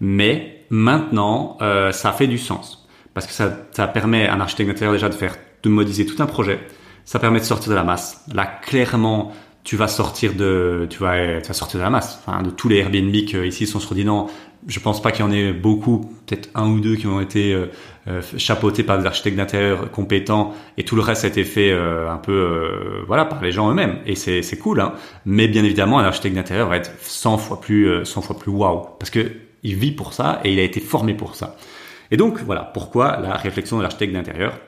Mais 0.00 0.64
maintenant, 0.68 1.56
euh, 1.62 1.92
ça 1.92 2.12
fait 2.12 2.26
du 2.26 2.36
sens 2.36 2.86
parce 3.14 3.26
que 3.26 3.32
ça, 3.32 3.66
ça 3.70 3.86
permet 3.86 4.26
à 4.26 4.34
un 4.34 4.40
architecte 4.40 4.68
d'intérieur 4.68 4.92
déjà 4.92 5.08
de 5.08 5.14
faire, 5.14 5.36
de 5.62 5.68
modéliser 5.68 6.04
tout 6.04 6.20
un 6.22 6.26
projet. 6.26 6.60
Ça 7.04 7.18
permet 7.18 7.40
de 7.40 7.44
sortir 7.44 7.70
de 7.70 7.74
la 7.74 7.84
masse. 7.84 8.24
Là, 8.32 8.46
clairement, 8.46 9.32
tu 9.64 9.76
vas 9.76 9.88
sortir 9.88 10.34
de, 10.34 10.86
tu 10.90 10.98
vas, 10.98 11.40
tu 11.40 11.48
vas 11.48 11.54
sortir 11.54 11.78
de 11.78 11.84
la 11.84 11.90
masse. 11.90 12.20
Enfin, 12.24 12.42
de 12.42 12.50
tous 12.50 12.68
les 12.68 12.78
Airbnb 12.78 13.12
qui 13.12 13.36
ici 13.46 13.66
sont 13.66 13.80
sur 13.80 13.94
non, 13.94 14.28
je 14.66 14.80
pense 14.80 15.02
pas 15.02 15.10
qu'il 15.10 15.24
y 15.24 15.28
en 15.28 15.32
ait 15.32 15.52
beaucoup, 15.52 16.12
peut-être 16.26 16.48
un 16.54 16.68
ou 16.68 16.80
deux 16.80 16.96
qui 16.96 17.06
ont 17.06 17.20
été 17.20 17.52
euh, 17.52 17.66
euh, 18.08 18.22
chapeautés 18.36 18.82
par 18.82 18.98
des 18.98 19.06
architectes 19.06 19.36
d'intérieur 19.36 19.90
compétents 19.90 20.54
et 20.76 20.84
tout 20.84 20.94
le 20.94 21.02
reste 21.02 21.24
a 21.24 21.28
été 21.28 21.44
fait 21.44 21.72
euh, 21.72 22.10
un 22.10 22.18
peu, 22.18 23.02
voilà, 23.06 23.24
par 23.24 23.42
les 23.42 23.52
gens 23.52 23.70
eux-mêmes. 23.70 23.98
Et 24.06 24.14
c'est, 24.14 24.42
c'est 24.42 24.58
cool, 24.58 24.80
hein. 24.80 24.94
Mais 25.26 25.48
bien 25.48 25.64
évidemment, 25.64 25.98
un 25.98 26.04
architecte 26.04 26.36
d'intérieur 26.36 26.68
va 26.68 26.76
être 26.76 26.92
100 27.00 27.38
fois 27.38 27.60
plus, 27.60 28.04
100 28.04 28.22
fois 28.22 28.38
plus 28.38 28.50
waouh. 28.50 28.86
Parce 28.98 29.10
que 29.10 29.32
il 29.64 29.76
vit 29.76 29.92
pour 29.92 30.12
ça 30.12 30.40
et 30.44 30.52
il 30.52 30.58
a 30.58 30.62
été 30.62 30.80
formé 30.80 31.14
pour 31.14 31.36
ça. 31.36 31.56
Et 32.10 32.16
donc, 32.16 32.40
voilà, 32.40 32.62
pourquoi 32.62 33.18
la 33.20 33.36
réflexion 33.36 33.78
de 33.78 33.82
l'architecte 33.82 34.12
d'intérieur. 34.12 34.58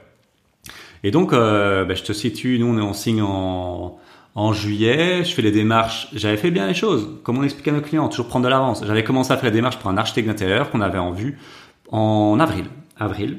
Et 1.03 1.11
donc, 1.11 1.33
ben, 1.33 1.95
je 1.95 2.03
te 2.03 2.13
situe, 2.13 2.59
nous 2.59 2.67
on 2.67 2.79
est 2.79 2.83
en 2.83 2.95
signe 2.95 3.21
en, 3.21 3.99
en 4.35 4.53
juillet, 4.53 5.25
je 5.25 5.33
fais 5.33 5.43
les 5.43 5.53
démarches. 5.53 6.09
J'avais 6.13 6.37
fait 6.37 6.51
bien 6.51 6.67
les 6.67 6.75
choses, 6.75 7.09
comme 7.23 7.39
on 7.39 7.45
explique 7.45 7.69
à 7.69 7.73
nos 7.73 7.81
clients, 7.81 8.09
toujours 8.09 8.27
prendre 8.27 8.45
de 8.45 8.51
l'avance. 8.51 8.85
J'avais 8.85 9.05
commencé 9.05 9.33
à 9.33 9.37
faire 9.37 9.51
les 9.51 9.57
démarches 9.57 9.79
pour 9.79 9.91
un 9.91 9.97
architecte 9.97 10.27
d'intérieur 10.27 10.71
qu'on 10.71 10.81
avait 10.81 10.99
en 10.99 11.13
vue 11.13 11.39
en 11.91 12.39
avril. 12.41 12.65
Avril. 12.99 13.39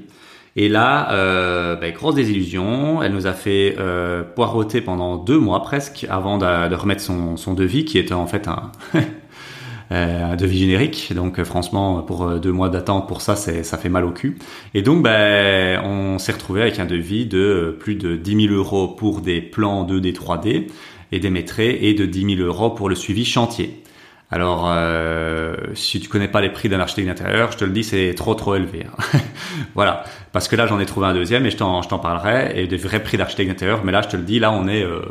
Et 0.56 0.70
là, 0.70 1.12
euh, 1.12 1.76
ben, 1.76 1.94
grosse 1.94 2.16
désillusion. 2.16 3.04
Elle 3.04 3.12
nous 3.12 3.28
a 3.28 3.34
fait 3.34 3.76
euh, 3.78 4.24
poireauter 4.24 4.80
pendant 4.80 5.18
deux 5.18 5.38
mois 5.38 5.62
presque 5.62 6.06
avant 6.10 6.38
de, 6.38 6.70
de 6.70 6.76
remettre 6.76 7.02
son, 7.02 7.36
son, 7.36 7.54
devis, 7.54 7.84
qui 7.84 7.98
était 7.98 8.14
en 8.14 8.28
fait 8.28 8.48
un, 8.48 8.72
Euh, 9.92 10.32
un 10.32 10.36
devis 10.36 10.60
générique. 10.60 11.14
Donc 11.14 11.40
euh, 11.40 11.46
franchement, 11.46 12.02
pour 12.02 12.24
euh, 12.24 12.40
deux 12.40 12.52
mois 12.52 12.70
d'attente 12.70 13.08
pour 13.08 13.22
ça, 13.22 13.36
ça 13.36 13.78
fait 13.78 13.90
mal 13.90 14.04
au 14.04 14.12
cul. 14.12 14.38
Et 14.74 14.82
donc, 14.82 15.04
ben, 15.04 15.82
on 15.84 16.18
s'est 16.18 16.32
retrouvé 16.32 16.62
avec 16.62 16.80
un 16.80 16.86
devis 16.86 17.26
de 17.26 17.76
plus 17.80 17.96
de 17.96 18.16
10 18.16 18.48
000 18.48 18.54
euros 18.54 18.88
pour 18.88 19.22
des 19.22 19.42
plans 19.42 19.86
2D, 19.86 20.14
3D 20.14 20.68
et 21.12 21.20
des 21.20 21.30
maîtrés 21.30 21.78
et 21.82 21.94
de 21.94 22.06
10 22.06 22.38
000 22.38 22.48
euros 22.48 22.72
pour 22.72 22.90
le 22.90 22.96
suivi 22.96 23.26
chantier. 23.26 23.84
Alors, 24.32 24.66
euh, 24.68 25.56
si 25.76 26.00
tu 26.00 26.10
connais 26.10 26.28
pas 26.28 26.42
les 26.42 26.50
prix 26.50 26.68
d'un 26.68 26.80
architecte 26.80 27.08
d'intérieur, 27.08 27.52
je 27.52 27.58
te 27.58 27.66
le 27.66 27.72
dis, 27.72 27.84
c'est 27.84 28.14
trop 28.16 28.34
trop 28.34 28.56
élevé. 28.56 28.86
Hein. 28.86 29.20
voilà, 29.76 30.04
parce 30.32 30.48
que 30.48 30.56
là, 30.56 30.66
j'en 30.66 30.80
ai 30.80 30.86
trouvé 30.86 31.08
un 31.08 31.14
deuxième 31.14 31.46
et 31.46 31.52
je 31.52 31.58
t'en, 31.58 31.84
je 31.84 31.90
t'en 31.90 32.00
parlerai 32.00 32.60
et 32.60 32.68
des 32.68 32.78
vrais 32.78 33.04
prix 33.04 33.18
d'architecte 33.18 33.50
d'intérieur. 33.50 33.84
Mais 33.86 33.92
là, 33.92 34.02
je 34.02 34.10
te 34.10 34.18
le 34.18 34.24
dis, 34.24 34.40
là, 34.40 34.52
on 34.52 34.68
est 34.68 34.84
euh, 34.84 35.02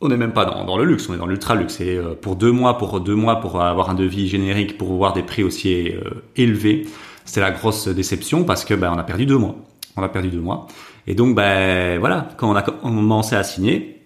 on 0.00 0.08
n'est 0.08 0.16
même 0.16 0.32
pas 0.32 0.44
dans, 0.44 0.64
dans, 0.64 0.76
le 0.76 0.84
luxe, 0.84 1.08
on 1.08 1.14
est 1.14 1.18
dans 1.18 1.26
l'ultra 1.26 1.54
luxe. 1.54 1.80
Et 1.80 1.96
euh, 1.96 2.14
pour 2.14 2.36
deux 2.36 2.52
mois, 2.52 2.78
pour 2.78 3.00
deux 3.00 3.14
mois, 3.14 3.40
pour 3.40 3.60
avoir 3.60 3.90
un 3.90 3.94
devis 3.94 4.28
générique, 4.28 4.78
pour 4.78 4.92
voir 4.94 5.12
des 5.12 5.22
prix 5.22 5.42
aussi 5.42 5.90
euh, 5.90 6.22
élevés, 6.36 6.86
c'était 7.24 7.40
la 7.40 7.50
grosse 7.50 7.88
déception 7.88 8.44
parce 8.44 8.64
que 8.64 8.74
ben, 8.74 8.92
on 8.94 8.98
a 8.98 9.04
perdu 9.04 9.26
deux 9.26 9.38
mois. 9.38 9.56
On 9.96 10.02
a 10.02 10.08
perdu 10.08 10.28
deux 10.28 10.40
mois. 10.40 10.66
Et 11.06 11.14
donc, 11.14 11.34
ben 11.34 11.98
voilà, 11.98 12.28
quand 12.36 12.50
on 12.50 12.56
a 12.56 12.62
commencé 12.62 13.36
à 13.36 13.42
signer, 13.42 13.96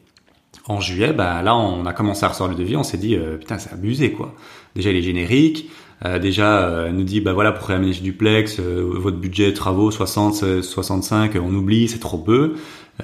en 0.67 0.81
juillet, 0.81 1.13
ben 1.13 1.43
là, 1.43 1.57
on 1.57 1.87
a 1.87 1.93
commencé 1.93 2.25
à 2.25 2.29
recevoir 2.29 2.51
le 2.51 2.57
devis, 2.57 2.77
on 2.77 2.83
s'est 2.83 2.99
dit, 2.99 3.17
euh, 3.17 3.37
putain, 3.37 3.59
c'est 3.59 3.73
abusé, 3.73 4.13
quoi. 4.13 4.35
Déjà, 4.75 4.91
il 4.91 4.97
est 4.97 5.03
générique. 5.03 5.71
Euh, 6.05 6.19
déjà, 6.19 6.61
euh, 6.61 6.89
elle 6.89 6.97
nous 6.97 7.05
dit, 7.05 7.21
bah 7.21 7.33
voilà, 7.33 7.53
pour 7.53 7.67
réaménager 7.67 8.03
duplex, 8.03 8.61
votre 8.61 9.17
budget 9.17 9.53
travaux 9.53 9.91
60, 9.91 10.63
65, 10.63 11.37
on 11.37 11.55
oublie, 11.55 11.89
c'est 11.89 11.99
trop 11.99 12.19
peu. 12.19 12.55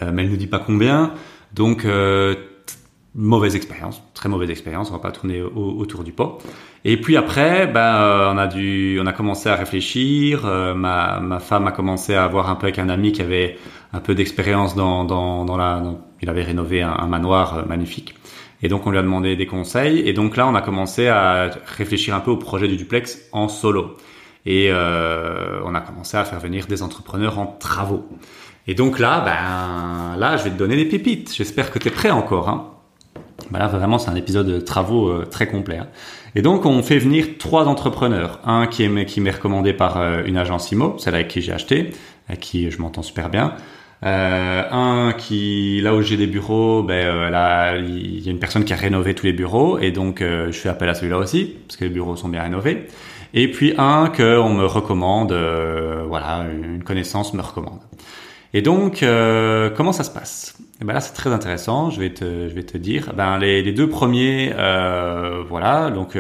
mais 0.00 0.22
elle 0.22 0.30
nous 0.30 0.36
dit 0.36 0.46
pas 0.46 0.58
combien. 0.58 1.12
Donc, 1.54 1.86
mauvaise 3.16 3.56
expérience, 3.56 4.02
très 4.14 4.28
mauvaise 4.28 4.50
expérience. 4.50 4.90
On 4.90 4.92
va 4.92 5.00
pas 5.00 5.10
tourner 5.10 5.42
autour 5.42 6.04
du 6.04 6.12
pot. 6.12 6.38
Et 6.84 7.00
puis 7.00 7.16
après, 7.16 7.66
ben, 7.66 8.30
on 8.32 8.38
a 8.38 8.46
dû, 8.46 8.98
on 9.02 9.06
a 9.06 9.12
commencé 9.12 9.48
à 9.48 9.56
réfléchir. 9.56 10.44
ma, 10.44 11.18
ma 11.20 11.40
femme 11.40 11.66
a 11.66 11.72
commencé 11.72 12.14
à 12.14 12.26
voir 12.28 12.50
un 12.50 12.56
peu 12.56 12.66
avec 12.66 12.78
un 12.78 12.88
ami 12.88 13.12
qui 13.12 13.22
avait 13.22 13.56
un 13.92 14.00
peu 14.00 14.14
d'expérience 14.14 14.74
dans, 14.74 15.04
dans, 15.04 15.44
dans 15.44 15.56
la. 15.56 15.82
il 16.20 16.28
avait 16.28 16.42
rénové 16.42 16.82
un, 16.82 17.06
manoir 17.06 17.58
euh, 17.58 17.64
magnifique. 17.64 18.14
Et 18.62 18.68
donc 18.68 18.86
on 18.86 18.90
lui 18.90 18.98
a 18.98 19.02
demandé 19.02 19.36
des 19.36 19.46
conseils. 19.46 20.00
Et 20.00 20.12
donc 20.12 20.36
là, 20.36 20.46
on 20.46 20.54
a 20.54 20.62
commencé 20.62 21.08
à 21.08 21.50
réfléchir 21.76 22.14
un 22.14 22.20
peu 22.20 22.30
au 22.30 22.36
projet 22.36 22.68
du 22.68 22.76
duplex 22.76 23.28
en 23.32 23.48
solo. 23.48 23.96
Et 24.44 24.68
euh, 24.70 25.60
on 25.64 25.74
a 25.74 25.80
commencé 25.80 26.16
à 26.16 26.24
faire 26.24 26.38
venir 26.38 26.66
des 26.66 26.82
entrepreneurs 26.82 27.38
en 27.38 27.46
travaux. 27.46 28.06
Et 28.66 28.74
donc 28.74 28.98
là, 28.98 29.20
ben 29.20 30.16
là, 30.18 30.36
je 30.36 30.44
vais 30.44 30.50
te 30.50 30.56
donner 30.56 30.76
des 30.76 30.86
pépites. 30.86 31.34
J'espère 31.34 31.70
que 31.70 31.78
tu 31.78 31.88
es 31.88 31.90
prêt 31.90 32.10
encore. 32.10 32.48
Hein. 32.48 32.75
Ben 33.50 33.58
là, 33.58 33.68
vraiment, 33.68 33.98
c'est 33.98 34.10
un 34.10 34.14
épisode 34.14 34.46
de 34.46 34.60
travaux 34.60 35.08
euh, 35.08 35.24
très 35.24 35.46
complet. 35.46 35.78
Hein. 35.78 35.88
Et 36.34 36.42
donc, 36.42 36.66
on 36.66 36.82
fait 36.82 36.98
venir 36.98 37.38
trois 37.38 37.66
entrepreneurs. 37.66 38.40
Un 38.44 38.66
qui 38.66 38.84
est 38.84 39.04
qui 39.06 39.20
m'est 39.20 39.30
recommandé 39.30 39.72
par 39.72 39.98
euh, 39.98 40.22
une 40.24 40.36
agence 40.36 40.72
IMO, 40.72 40.96
celle 40.98 41.14
avec 41.14 41.28
qui 41.28 41.42
j'ai 41.42 41.52
acheté, 41.52 41.90
avec 42.28 42.40
qui 42.40 42.70
je 42.70 42.80
m'entends 42.80 43.02
super 43.02 43.28
bien. 43.28 43.54
Euh, 44.04 44.62
un 44.70 45.14
qui, 45.14 45.80
là 45.82 45.94
où 45.94 46.02
j'ai 46.02 46.16
des 46.16 46.26
bureaux, 46.26 46.82
ben 46.82 47.06
euh, 47.06 47.30
là, 47.30 47.76
il 47.78 48.20
y 48.20 48.28
a 48.28 48.30
une 48.30 48.38
personne 48.38 48.64
qui 48.64 48.72
a 48.72 48.76
rénové 48.76 49.14
tous 49.14 49.24
les 49.24 49.32
bureaux 49.32 49.78
et 49.78 49.90
donc 49.90 50.20
euh, 50.20 50.52
je 50.52 50.58
fais 50.58 50.68
appel 50.68 50.88
à 50.88 50.94
celui-là 50.94 51.16
aussi 51.16 51.56
parce 51.66 51.76
que 51.76 51.84
les 51.84 51.90
bureaux 51.90 52.16
sont 52.16 52.28
bien 52.28 52.42
rénovés. 52.42 52.86
Et 53.32 53.50
puis 53.50 53.74
un 53.78 54.08
que 54.08 54.38
on 54.38 54.50
me 54.50 54.66
recommande, 54.66 55.32
euh, 55.32 56.04
voilà, 56.06 56.44
une 56.50 56.84
connaissance 56.84 57.32
me 57.32 57.42
recommande. 57.42 57.80
Et 58.54 58.62
donc, 58.62 59.04
comment 59.76 59.92
ça 59.92 60.04
se 60.04 60.10
passe? 60.10 60.56
Et 60.80 60.84
ben 60.84 60.92
là, 60.92 61.00
c'est 61.00 61.14
très 61.14 61.30
intéressant. 61.30 61.90
Je 61.90 62.00
vais 62.00 62.12
te, 62.12 62.48
je 62.48 62.54
vais 62.54 62.62
te 62.62 62.76
dire. 62.76 63.12
Ben 63.14 63.38
les, 63.38 63.62
les 63.62 63.72
deux 63.72 63.88
premiers, 63.88 64.52
voilà, 65.48 65.90
donc 65.90 66.18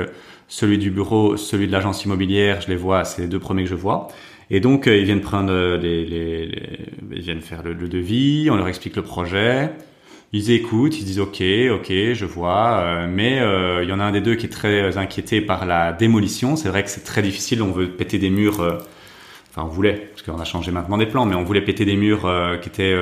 celui 0.48 0.78
du 0.78 0.90
bureau, 0.90 1.36
celui 1.36 1.66
de 1.66 1.72
l'agence 1.72 2.04
immobilière, 2.04 2.60
je 2.60 2.68
les 2.68 2.76
vois, 2.76 3.04
c'est 3.04 3.22
les 3.22 3.28
deux 3.28 3.38
premiers 3.38 3.64
que 3.64 3.70
je 3.70 3.74
vois. 3.74 4.08
Et 4.50 4.60
donc, 4.60 4.86
euh, 4.86 4.96
ils 4.96 5.04
viennent 5.04 5.20
prendre 5.20 5.52
euh, 5.52 5.76
les, 5.76 6.04
les, 6.04 6.46
les, 6.46 6.62
ils 7.12 7.20
viennent 7.20 7.40
faire 7.40 7.62
le, 7.64 7.72
le, 7.72 7.88
devis, 7.88 8.48
on 8.50 8.56
leur 8.56 8.68
explique 8.68 8.94
le 8.94 9.02
projet, 9.02 9.72
ils 10.32 10.52
écoutent, 10.52 10.98
ils 10.98 11.04
disent 11.04 11.18
ok, 11.18 11.42
ok, 11.72 11.88
je 11.88 12.24
vois, 12.24 12.78
euh, 12.78 13.08
mais 13.10 13.40
euh, 13.40 13.82
il 13.82 13.88
y 13.88 13.92
en 13.92 13.98
a 13.98 14.04
un 14.04 14.12
des 14.12 14.20
deux 14.20 14.36
qui 14.36 14.46
est 14.46 14.50
très 14.50 14.96
inquiété 14.98 15.40
par 15.40 15.66
la 15.66 15.92
démolition. 15.92 16.54
C'est 16.54 16.68
vrai 16.68 16.84
que 16.84 16.90
c'est 16.90 17.04
très 17.04 17.22
difficile, 17.22 17.62
on 17.62 17.72
veut 17.72 17.88
péter 17.88 18.18
des 18.18 18.30
murs. 18.30 18.78
Enfin, 19.56 19.66
on 19.66 19.70
voulait, 19.70 20.10
parce 20.12 20.22
qu'on 20.22 20.38
a 20.38 20.44
changé 20.44 20.70
maintenant 20.70 20.98
des 20.98 21.06
plans, 21.06 21.24
mais 21.24 21.34
on 21.34 21.44
voulait 21.44 21.62
péter 21.62 21.84
des 21.84 21.96
murs 21.96 22.30
qui 22.60 22.68
étaient 22.68 22.96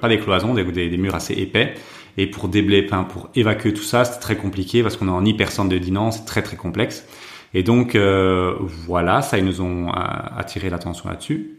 pas 0.00 0.08
des 0.08 0.18
cloisons, 0.18 0.54
des, 0.54 0.96
murs 0.98 1.14
assez 1.14 1.34
épais. 1.34 1.74
Et 2.16 2.26
pour 2.26 2.48
déblayer, 2.48 2.82
pour 2.82 3.28
évacuer 3.34 3.72
tout 3.72 3.82
ça, 3.82 4.04
c'est 4.04 4.20
très 4.20 4.36
compliqué 4.36 4.82
parce 4.82 4.96
qu'on 4.96 5.08
est 5.08 5.10
en 5.10 5.24
hypercentre 5.24 5.68
de 5.68 5.78
Dinan, 5.78 6.10
c'est 6.10 6.24
très 6.24 6.42
très 6.42 6.56
complexe. 6.56 7.06
Et 7.54 7.62
donc 7.62 7.94
euh, 7.94 8.54
voilà, 8.60 9.22
ça 9.22 9.38
ils 9.38 9.44
nous 9.44 9.60
ont 9.60 9.88
euh, 9.88 9.92
attiré 10.36 10.70
l'attention 10.70 11.08
là-dessus. 11.08 11.58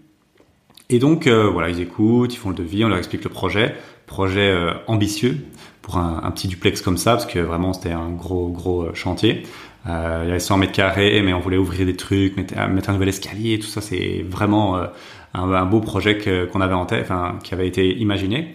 Et 0.90 1.00
donc 1.00 1.26
euh, 1.26 1.50
voilà, 1.50 1.70
ils 1.70 1.82
écoutent, 1.82 2.34
ils 2.34 2.38
font 2.38 2.50
le 2.50 2.56
devis, 2.56 2.86
on 2.86 2.90
leur 2.90 2.98
explique 2.98 3.24
le 3.24 3.30
projet, 3.30 3.76
projet 4.06 4.54
ambitieux 4.88 5.38
pour 5.82 5.98
un, 5.98 6.22
un, 6.24 6.32
petit 6.32 6.48
duplex 6.48 6.82
comme 6.82 6.98
ça, 6.98 7.14
parce 7.14 7.26
que 7.26 7.40
vraiment 7.40 7.74
c'était 7.74 7.92
un 7.92 8.10
gros 8.10 8.50
gros 8.50 8.94
chantier. 8.94 9.44
Euh, 9.88 10.22
il 10.24 10.28
y 10.28 10.32
avait 10.32 10.40
100 10.40 10.58
mètres 10.58 10.74
carrés, 10.74 11.22
mais 11.22 11.34
on 11.34 11.40
voulait 11.40 11.58
ouvrir 11.58 11.86
des 11.86 11.96
trucs, 11.96 12.36
mettre, 12.38 12.56
mettre 12.70 12.90
un 12.90 12.94
nouvel 12.94 13.10
escalier, 13.10 13.60
tout 13.60 13.68
ça. 13.68 13.82
C'est 13.82 14.26
vraiment 14.28 14.78
un, 14.78 14.90
un, 15.34 15.66
beau 15.66 15.80
projet 15.80 16.18
qu'on 16.52 16.62
avait 16.62 16.74
en 16.74 16.86
tête, 16.86 17.12
qui 17.44 17.54
avait 17.54 17.68
été 17.68 17.96
imaginé. 17.98 18.54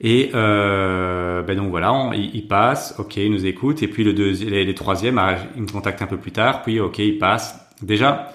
Et 0.00 0.30
euh, 0.34 1.42
ben 1.42 1.56
donc 1.56 1.70
voilà, 1.70 1.92
on, 1.92 2.12
il, 2.12 2.46
passe, 2.48 2.94
ok, 2.98 3.16
il 3.16 3.30
nous 3.30 3.46
écoute, 3.46 3.82
et 3.82 3.88
puis 3.88 4.04
le 4.04 4.12
deuxième, 4.12 4.50
les, 4.50 4.64
les 4.64 4.74
troisièmes, 4.74 5.18
ah, 5.18 5.36
il 5.56 5.62
me 5.62 5.68
contacte 5.68 6.02
un 6.02 6.06
peu 6.06 6.16
plus 6.16 6.32
tard, 6.32 6.62
puis 6.62 6.80
ok, 6.80 6.98
il 6.98 7.18
passe. 7.18 7.58
Déjà, 7.80 8.32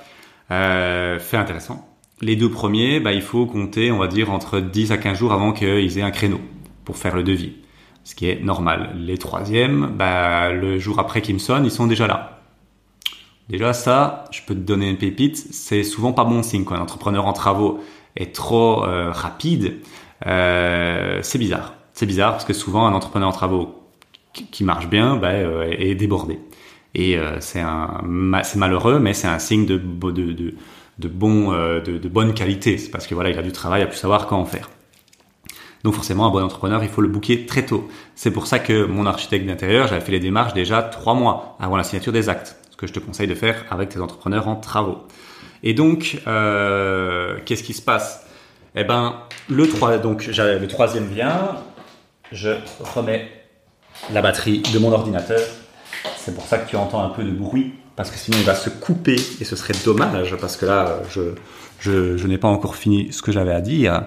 euh, 0.51 1.19
fait 1.19 1.37
intéressant. 1.37 1.87
Les 2.21 2.35
deux 2.35 2.49
premiers, 2.49 2.99
bah, 2.99 3.13
il 3.13 3.21
faut 3.21 3.45
compter, 3.45 3.91
on 3.91 3.97
va 3.97 4.07
dire, 4.07 4.31
entre 4.31 4.59
10 4.59 4.91
à 4.91 4.97
15 4.97 5.17
jours 5.17 5.31
avant 5.31 5.53
qu'ils 5.53 5.97
aient 5.97 6.01
un 6.01 6.11
créneau 6.11 6.39
pour 6.85 6.97
faire 6.97 7.15
le 7.15 7.23
devis, 7.23 7.53
ce 8.09 8.15
qui 8.15 8.27
est 8.27 8.43
normal. 8.43 8.95
Les 8.95 9.19
troisièmes, 9.19 9.91
bah, 9.95 10.51
le 10.51 10.79
jour 10.79 10.97
après 10.97 11.21
qu'ils 11.21 11.35
me 11.35 11.39
sonnent, 11.39 11.63
ils 11.63 11.71
sont 11.71 11.85
déjà 11.85 12.07
là. 12.07 12.39
Déjà 13.49 13.71
ça, 13.71 14.25
je 14.31 14.41
peux 14.47 14.55
te 14.55 14.59
donner 14.61 14.89
une 14.89 14.97
pépite, 14.97 15.37
c'est 15.37 15.83
souvent 15.83 16.11
pas 16.11 16.23
bon 16.23 16.41
signe 16.41 16.63
quand 16.63 16.73
un 16.73 16.81
entrepreneur 16.81 17.27
en 17.27 17.33
travaux 17.33 17.83
est 18.15 18.33
trop 18.33 18.83
euh, 18.83 19.11
rapide 19.11 19.77
euh, 20.25 21.19
c'est 21.21 21.37
bizarre. 21.37 21.75
C'est 21.93 22.07
bizarre 22.07 22.31
parce 22.31 22.45
que 22.45 22.53
souvent 22.53 22.87
un 22.87 22.93
entrepreneur 22.93 23.29
en 23.29 23.31
travaux 23.31 23.75
qui 24.33 24.63
marche 24.63 24.87
bien 24.87 25.15
bah, 25.15 25.29
euh, 25.29 25.71
est 25.77 25.93
débordé. 25.93 26.39
Et 26.95 27.15
c'est 27.41 27.61
malheureux, 28.55 28.97
mais 28.97 29.13
c'est 29.13 29.27
un 29.27 29.37
signe 29.37 29.67
de, 29.67 29.77
de, 29.77 31.07
bon, 31.07 31.51
de, 31.51 32.09
bonne 32.09 32.33
qualité. 32.33 32.79
C'est 32.79 32.89
parce 32.89 33.05
que 33.05 33.13
voilà, 33.13 33.29
il 33.29 33.37
a 33.37 33.43
du 33.43 33.51
travail, 33.51 33.81
il 33.81 33.83
a 33.83 33.87
pu 33.87 33.97
savoir 33.97 34.33
en 34.33 34.45
faire. 34.45 34.71
Donc 35.83 35.93
forcément, 35.93 36.27
un 36.27 36.31
bon 36.31 36.43
entrepreneur, 36.43 36.83
il 36.83 36.89
faut 36.89 37.01
le 37.01 37.07
booker 37.07 37.45
très 37.45 37.65
tôt. 37.65 37.87
C'est 38.15 38.31
pour 38.31 38.47
ça 38.47 38.59
que 38.59 38.85
mon 38.85 39.05
architecte 39.05 39.45
d'intérieur, 39.45 39.87
j'avais 39.87 40.01
fait 40.01 40.11
les 40.11 40.19
démarches 40.19 40.53
déjà 40.53 40.81
trois 40.81 41.13
mois 41.13 41.55
avant 41.59 41.77
la 41.77 41.83
signature 41.83 42.11
des 42.11 42.29
actes. 42.29 42.57
Ce 42.71 42.77
que 42.77 42.87
je 42.87 42.93
te 42.93 42.99
conseille 42.99 43.27
de 43.27 43.35
faire 43.35 43.65
avec 43.71 43.89
tes 43.89 44.01
entrepreneurs 44.01 44.47
en 44.47 44.55
travaux. 44.55 44.99
Et 45.63 45.73
donc, 45.73 46.21
euh, 46.27 47.37
qu'est-ce 47.45 47.63
qui 47.63 47.73
se 47.73 47.81
passe? 47.81 48.25
Eh 48.75 48.83
ben, 48.83 49.15
le 49.49 49.67
3, 49.67 49.97
donc 49.97 50.27
le 50.27 50.65
troisième 50.67 51.05
vient, 51.05 51.55
je 52.31 52.51
remets 52.95 53.29
la 54.13 54.21
batterie 54.21 54.61
de 54.73 54.79
mon 54.79 54.91
ordinateur. 54.91 55.41
C'est 56.17 56.35
pour 56.35 56.45
ça 56.45 56.59
que 56.59 56.69
tu 56.69 56.75
entends 56.75 57.03
un 57.03 57.09
peu 57.09 57.23
de 57.23 57.31
bruit, 57.31 57.73
parce 57.99 58.11
que 58.11 58.17
sinon 58.17 58.37
il 58.39 58.45
va 58.45 58.55
se 58.55 58.69
couper 58.69 59.17
et 59.41 59.43
ce 59.43 59.57
serait 59.57 59.73
dommage, 59.83 60.37
parce 60.37 60.55
que 60.55 60.65
là, 60.65 61.01
je, 61.11 61.33
je, 61.81 62.15
je 62.15 62.27
n'ai 62.27 62.37
pas 62.37 62.47
encore 62.47 62.77
fini 62.77 63.11
ce 63.11 63.21
que 63.21 63.33
j'avais 63.33 63.51
à 63.51 63.59
dire. 63.59 64.03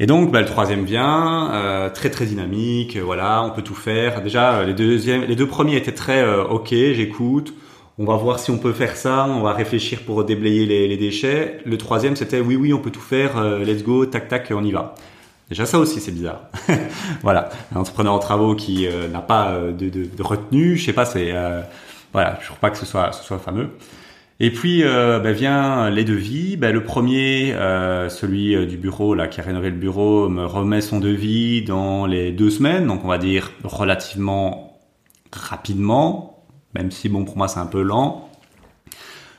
Et 0.00 0.06
donc, 0.06 0.32
bah, 0.32 0.40
le 0.40 0.46
troisième 0.46 0.84
vient, 0.84 1.52
euh, 1.52 1.88
très 1.88 2.10
très 2.10 2.26
dynamique, 2.26 2.96
voilà, 2.96 3.44
on 3.44 3.50
peut 3.50 3.62
tout 3.62 3.76
faire. 3.76 4.20
Déjà, 4.20 4.64
les, 4.64 4.74
deuxièmes, 4.74 5.26
les 5.28 5.36
deux 5.36 5.46
premiers 5.46 5.76
étaient 5.76 5.92
très 5.92 6.22
euh, 6.22 6.42
ok, 6.42 6.70
j'écoute 6.70 7.54
on 7.98 8.04
va 8.04 8.16
voir 8.16 8.40
si 8.40 8.50
on 8.50 8.58
peut 8.58 8.72
faire 8.72 8.96
ça, 8.96 9.26
on 9.26 9.42
va 9.42 9.52
réfléchir 9.52 10.00
pour 10.04 10.24
déblayer 10.24 10.66
les, 10.66 10.96
déchets. 10.96 11.60
Le 11.64 11.78
troisième, 11.78 12.16
c'était 12.16 12.40
oui, 12.40 12.56
oui, 12.56 12.74
on 12.74 12.78
peut 12.78 12.90
tout 12.90 13.00
faire, 13.00 13.38
euh, 13.38 13.64
let's 13.64 13.84
go, 13.84 14.04
tac, 14.06 14.28
tac, 14.28 14.52
on 14.54 14.64
y 14.64 14.72
va. 14.72 14.96
Déjà 15.48 15.64
ça 15.64 15.78
aussi, 15.78 16.00
c'est 16.00 16.10
bizarre. 16.10 16.42
voilà, 17.22 17.48
un 17.74 17.78
entrepreneur 17.78 18.12
en 18.12 18.18
travaux 18.18 18.56
qui 18.56 18.86
euh, 18.88 19.08
n'a 19.08 19.20
pas 19.20 19.52
euh, 19.52 19.70
de, 19.72 19.88
de, 19.88 20.04
de, 20.04 20.22
retenue, 20.22 20.76
je 20.76 20.84
sais 20.84 20.92
pas, 20.92 21.06
c'est 21.06 21.32
voilà, 22.16 22.38
je 22.40 22.46
crois 22.46 22.58
pas 22.58 22.70
que 22.70 22.78
ce 22.78 22.86
soit 22.86 23.12
ce 23.12 23.22
soit 23.22 23.38
fameux. 23.38 23.70
Et 24.40 24.50
puis 24.50 24.82
ben, 24.82 25.32
vient 25.32 25.88
les 25.88 26.04
devis. 26.04 26.56
Ben, 26.56 26.72
le 26.72 26.82
premier, 26.82 27.54
celui 28.08 28.66
du 28.66 28.76
bureau 28.76 29.14
là 29.14 29.28
qui 29.28 29.40
a 29.40 29.42
rénové 29.42 29.70
le 29.70 29.76
bureau, 29.76 30.28
me 30.28 30.44
remet 30.44 30.82
son 30.82 31.00
devis 31.00 31.62
dans 31.62 32.04
les 32.04 32.32
deux 32.32 32.50
semaines, 32.50 32.86
donc 32.86 33.02
on 33.04 33.08
va 33.08 33.18
dire 33.18 33.52
relativement 33.64 34.78
rapidement 35.32 36.36
même 36.76 36.90
si 36.90 37.08
bon 37.08 37.24
pour 37.24 37.36
moi 37.36 37.48
c'est 37.48 37.60
un 37.60 37.66
peu 37.66 37.82
lent. 37.82 38.28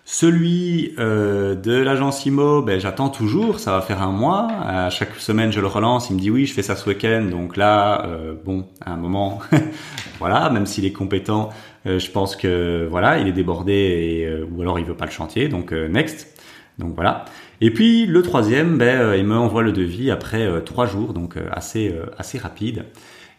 Celui 0.10 0.94
euh, 1.00 1.54
de 1.54 1.74
l'agence 1.74 2.26
IMO, 2.26 2.62
ben, 2.62 2.80
j'attends 2.80 3.10
toujours, 3.10 3.60
ça 3.60 3.74
va 3.74 3.82
faire 3.82 4.02
un 4.02 4.12
mois. 4.12 4.48
À 4.66 4.90
chaque 4.90 5.14
semaine, 5.18 5.52
je 5.52 5.60
le 5.60 5.68
relance, 5.68 6.10
il 6.10 6.16
me 6.16 6.20
dit 6.22 6.32
oui, 6.32 6.46
je 6.46 6.54
fais 6.54 6.64
ça 6.64 6.78
ce 6.78 6.88
week-end. 6.88 7.28
Donc 7.30 7.58
là, 7.58 8.06
euh, 8.06 8.34
bon, 8.46 8.66
à 8.80 8.94
un 8.94 8.96
moment, 8.96 9.40
voilà, 10.20 10.50
même 10.50 10.66
s'il 10.66 10.86
est 10.86 10.94
compétent, 10.94 11.50
euh, 11.50 11.77
je 11.88 12.12
pense 12.12 12.36
que 12.36 12.88
voilà, 12.90 13.20
il 13.20 13.28
est 13.28 13.34
débordé 13.34 13.74
et, 13.74 14.44
ou 14.44 14.62
alors 14.62 14.80
il 14.80 14.86
veut 14.86 14.96
pas 14.96 15.06
le 15.06 15.12
chantier. 15.12 15.48
Donc 15.48 15.72
next. 15.72 16.38
Donc 16.78 16.94
voilà. 16.96 17.26
Et 17.62 17.72
puis 17.72 18.06
le 18.06 18.22
troisième, 18.22 18.78
ben, 18.78 19.16
il 19.16 19.24
me 19.24 19.36
envoie 19.36 19.64
le 19.64 19.72
devis 19.72 20.12
après 20.12 20.48
trois 20.64 20.86
jours, 20.86 21.14
donc 21.14 21.36
assez 21.52 21.94
assez 22.18 22.38
rapide. 22.38 22.86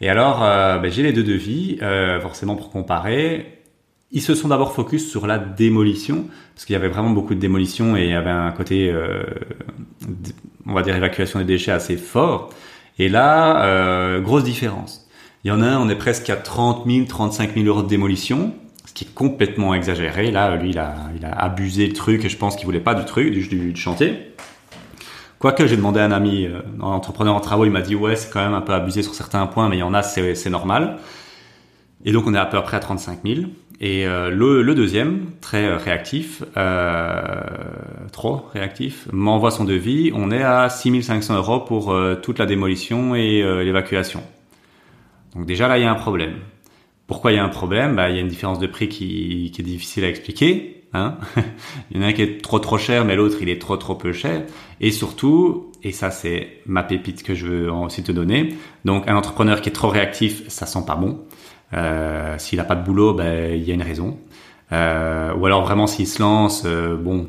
Et 0.01 0.09
alors, 0.09 0.41
ben, 0.41 0.91
j'ai 0.91 1.03
les 1.03 1.13
deux 1.13 1.25
devis, 1.25 1.79
forcément 2.21 2.57
pour 2.57 2.71
comparer. 2.71 3.59
Ils 4.11 4.23
se 4.23 4.35
sont 4.35 4.49
d'abord 4.49 4.73
focus 4.73 5.11
sur 5.11 5.27
la 5.27 5.39
démolition, 5.39 6.29
parce 6.55 6.65
qu'il 6.65 6.73
y 6.73 6.77
avait 6.77 6.89
vraiment 6.89 7.11
beaucoup 7.11 7.35
de 7.35 7.41
démolition 7.41 7.95
et 7.95 8.05
il 8.05 8.11
y 8.11 8.15
avait 8.15 8.31
un 8.31 8.51
côté, 8.53 8.91
euh, 8.91 9.23
on 10.67 10.73
va 10.73 10.83
dire, 10.83 10.97
évacuation 10.97 11.41
des 11.41 11.45
déchets 11.45 11.73
assez 11.73 11.97
fort. 11.99 12.49
Et 12.99 13.11
là, 13.11 13.67
euh, 13.67 14.21
grosse 14.21 14.45
différence. 14.45 15.08
Il 15.45 15.49
y 15.49 15.51
en 15.53 15.63
a 15.63 15.67
un, 15.67 15.79
on 15.79 15.89
est 15.89 15.95
presque 15.95 16.31
à 16.31 16.37
30 16.37 16.85
000, 16.87 17.07
35 17.07 17.55
000 17.55 17.67
euros 17.67 17.83
de 17.83 17.89
démolition, 17.89 18.53
ce 18.87 18.93
qui 18.93 19.05
est 19.05 19.15
complètement 19.15 19.73
exagéré. 19.73 20.33
Là, 20.33 20.57
lui, 20.57 20.71
il 20.71 20.79
a, 20.79 21.11
abusé 21.37 21.87
le 21.87 21.93
truc 21.93 22.25
et 22.25 22.29
je 22.29 22.37
pense 22.37 22.57
qu'il 22.57 22.67
voulait 22.67 22.81
pas 22.81 22.95
du 22.95 23.05
truc, 23.05 23.31
du, 23.31 23.77
chantier. 23.77 24.35
Quoique 25.39 25.65
j'ai 25.69 25.77
demandé 25.77 26.01
à 26.01 26.05
un 26.05 26.11
ami, 26.11 26.47
euh, 26.47 26.61
entrepreneur 26.81 27.37
en 27.37 27.41
travaux, 27.41 27.65
il 27.65 27.71
m'a 27.71 27.83
dit 27.83 27.95
ouais 27.95 28.17
c'est 28.17 28.33
quand 28.33 28.43
même 28.43 28.55
un 28.55 28.61
peu 28.61 28.73
abusé 28.73 29.05
sur 29.05 29.15
certains 29.15 29.47
points, 29.47 29.69
mais 29.69 29.77
il 29.77 29.81
y 29.81 29.85
en 29.85 29.95
a 29.95 30.03
c'est 30.03 30.51
normal. 30.51 30.99
Et 32.05 32.11
donc 32.11 32.27
on 32.27 32.35
est 32.35 32.39
à 32.39 32.47
peu 32.47 32.61
près 32.63 32.77
à 32.77 32.81
35 32.81 33.21
000. 33.25 33.41
Et 33.81 34.09
euh, 34.09 34.31
le, 34.31 34.75
deuxième, 34.75 35.27
très 35.41 35.67
euh, 35.67 35.77
réactif, 35.77 36.43
trop 38.11 38.47
réactif, 38.53 39.07
m'envoie 39.13 39.53
son 39.53 39.65
devis. 39.65 40.11
On 40.13 40.33
est 40.33 40.43
à 40.43 40.69
6500 40.69 41.37
euros 41.37 41.61
pour 41.61 41.97
toute 42.23 42.41
la 42.41 42.47
démolition 42.47 43.15
et 43.15 43.45
l'évacuation. 43.63 44.25
Donc 45.35 45.47
déjà 45.47 45.69
là, 45.69 45.79
il 45.79 45.83
y 45.83 45.87
a 45.87 45.91
un 45.91 45.97
problème. 45.97 46.37
Pourquoi 47.07 47.33
il 47.33 47.37
y 47.37 47.39
a 47.39 47.45
un 47.45 47.49
problème? 47.49 47.97
Bah, 47.97 48.11
Il 48.11 48.17
y 48.17 48.19
a 48.19 48.21
une 48.21 48.29
différence 48.29 48.59
de 48.59 48.67
prix 48.67 48.89
qui, 48.89 49.51
qui 49.53 49.63
est 49.63 49.65
difficile 49.65 50.05
à 50.05 50.09
expliquer. 50.09 50.79
Hein 50.95 51.19
il 51.91 51.97
y 51.97 52.01
en 52.01 52.03
a 52.03 52.07
un 52.07 52.13
qui 52.13 52.23
est 52.23 52.43
trop 52.43 52.59
trop 52.59 52.79
cher, 52.79 53.05
mais 53.05 53.15
l'autre 53.15 53.39
il 53.41 53.49
est 53.49 53.61
trop 53.61 53.77
trop 53.77 53.95
peu 53.95 54.13
cher. 54.13 54.43
Et 54.81 54.91
surtout, 54.91 55.71
et 55.83 55.93
ça 55.93 56.11
c'est 56.11 56.61
ma 56.67 56.83
pépite 56.83 57.23
que 57.23 57.35
je 57.35 57.47
veux 57.47 57.73
aussi 57.73 58.03
te 58.03 58.13
donner, 58.13 58.55
donc 58.85 59.07
un 59.07 59.17
entrepreneur 59.17 59.61
qui 59.61 59.69
est 59.69 59.73
trop 59.73 59.89
réactif, 59.89 60.49
ça 60.49 60.67
sent 60.67 60.85
pas 60.87 60.97
bon. 60.97 61.21
Euh, 61.75 62.37
s'il 62.39 62.61
a 62.61 62.65
pas 62.65 62.77
de 62.77 62.85
boulot, 62.85 63.13
ben 63.13 63.55
il 63.55 63.65
y 63.65 63.71
a 63.71 63.75
une 63.75 63.83
raison. 63.83 64.19
Euh, 64.73 65.35
ou 65.35 65.47
alors 65.47 65.63
vraiment 65.63 65.87
s'il 65.87 66.07
se 66.07 66.23
lance, 66.23 66.63
euh, 66.65 66.97
bon, 66.97 67.29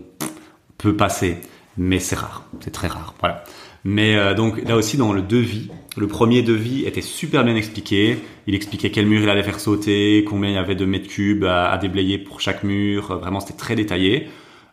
peut 0.77 0.95
passer, 0.95 1.37
mais 1.77 1.99
c'est 1.99 2.15
rare, 2.15 2.43
c'est 2.61 2.71
très 2.71 2.87
rare. 2.87 3.13
Voilà. 3.19 3.43
Mais 3.83 4.15
euh, 4.15 4.33
donc 4.33 4.61
là 4.67 4.75
aussi 4.75 4.97
dans 4.97 5.13
le 5.13 5.21
devis, 5.21 5.69
le 5.97 6.07
premier 6.07 6.41
devis 6.41 6.85
était 6.85 7.01
super 7.01 7.43
bien 7.43 7.55
expliqué. 7.55 8.17
Il 8.47 8.55
expliquait 8.55 8.91
quel 8.91 9.05
mur 9.05 9.21
il 9.21 9.29
allait 9.29 9.43
faire 9.43 9.59
sauter, 9.59 10.25
combien 10.27 10.49
il 10.49 10.55
y 10.55 10.57
avait 10.57 10.75
de 10.75 10.85
mètres 10.85 11.07
cubes 11.07 11.45
à, 11.45 11.77
déblayer 11.77 12.17
pour 12.17 12.41
chaque 12.41 12.63
mur. 12.63 13.17
Vraiment 13.19 13.39
c'était 13.39 13.57
très 13.57 13.75
détaillé. 13.75 14.27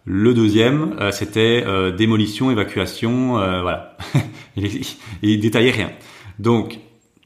Le 0.05 0.35
deuxième, 0.35 0.97
euh, 1.01 1.11
c'était 1.11 1.65
euh, 1.67 1.91
démolition, 1.91 2.51
évacuation, 2.51 3.33
voilà. 3.33 3.97
il, 4.57 4.83
il 5.23 5.41
détaillait 5.41 5.73
rien. 5.73 5.91
Donc 6.39 6.79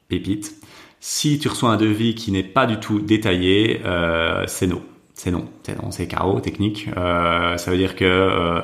pépite. 0.08 0.60
Si 1.02 1.38
tu 1.38 1.48
reçois 1.48 1.70
un 1.70 1.78
devis 1.78 2.14
qui 2.14 2.30
n'est 2.30 2.42
pas 2.42 2.66
du 2.66 2.78
tout 2.78 3.00
détaillé, 3.00 3.80
euh, 3.86 4.44
c'est 4.46 4.66
non. 4.66 4.82
C'est 5.14 5.30
non. 5.30 5.48
C'est 5.62 5.82
non, 5.82 5.90
c'est 5.90 6.06
carreau 6.06 6.40
technique. 6.40 6.88
Euh, 6.94 7.56
ça 7.56 7.70
veut 7.70 7.78
dire 7.78 7.96
que, 7.96 8.04
euh, 8.04 8.60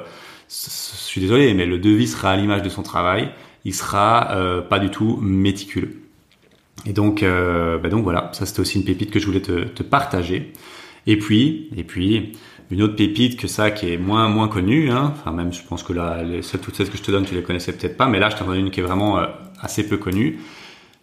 je 0.49 0.71
suis 0.71 1.21
désolé, 1.21 1.55
mais 1.55 1.67
le 1.67 1.79
devis 1.79 2.07
sera 2.07 2.31
à 2.31 2.37
l'image 2.37 2.63
de 2.63 2.69
son 2.69 2.83
travail. 2.83 3.31
Il 3.65 3.75
sera 3.75 4.37
euh, 4.37 4.61
pas 4.61 4.79
du 4.79 4.91
tout 4.91 5.19
méticuleux. 5.21 6.03
Et 6.85 6.93
donc, 6.93 7.23
euh, 7.23 7.79
bah 7.79 7.89
donc 7.89 8.05
voilà, 8.05 8.31
ça 8.33 8.47
c'était 8.47 8.61
aussi 8.61 8.79
une 8.79 8.85
pépite 8.85 9.11
que 9.11 9.19
je 9.19 9.27
voulais 9.27 9.41
te, 9.41 9.83
partager. 9.83 10.53
Et 11.07 11.19
puis, 11.19 11.69
et 11.77 11.83
puis, 11.83 12.33
une 12.71 12.83
autre 12.83 12.95
pépite 12.95 13.39
que 13.39 13.49
ça 13.49 13.71
qui 13.71 13.93
est 13.93 13.97
moins 13.97 14.29
moins 14.29 14.49
connue. 14.49 14.91
Hein. 14.91 15.13
Enfin 15.17 15.33
même, 15.33 15.53
je 15.53 15.63
pense 15.63 15.83
que 15.83 15.93
là, 15.93 16.23
toutes 16.63 16.77
celles 16.77 16.91
que 16.91 16.97
je 16.97 17.03
te 17.03 17.11
donne, 17.11 17.25
tu 17.25 17.35
les 17.35 17.43
connaissais 17.43 17.73
peut-être 17.73 17.97
pas, 17.97 18.07
mais 18.07 18.21
là, 18.21 18.31
je 18.31 18.37
t'en 18.37 18.47
donne 18.47 18.59
une 18.59 18.71
qui 18.71 18.81
est 18.81 18.85
vraiment 18.85 19.19
euh, 19.19 19.27
assez 19.61 19.87
peu 19.87 19.97
connue 19.97 20.39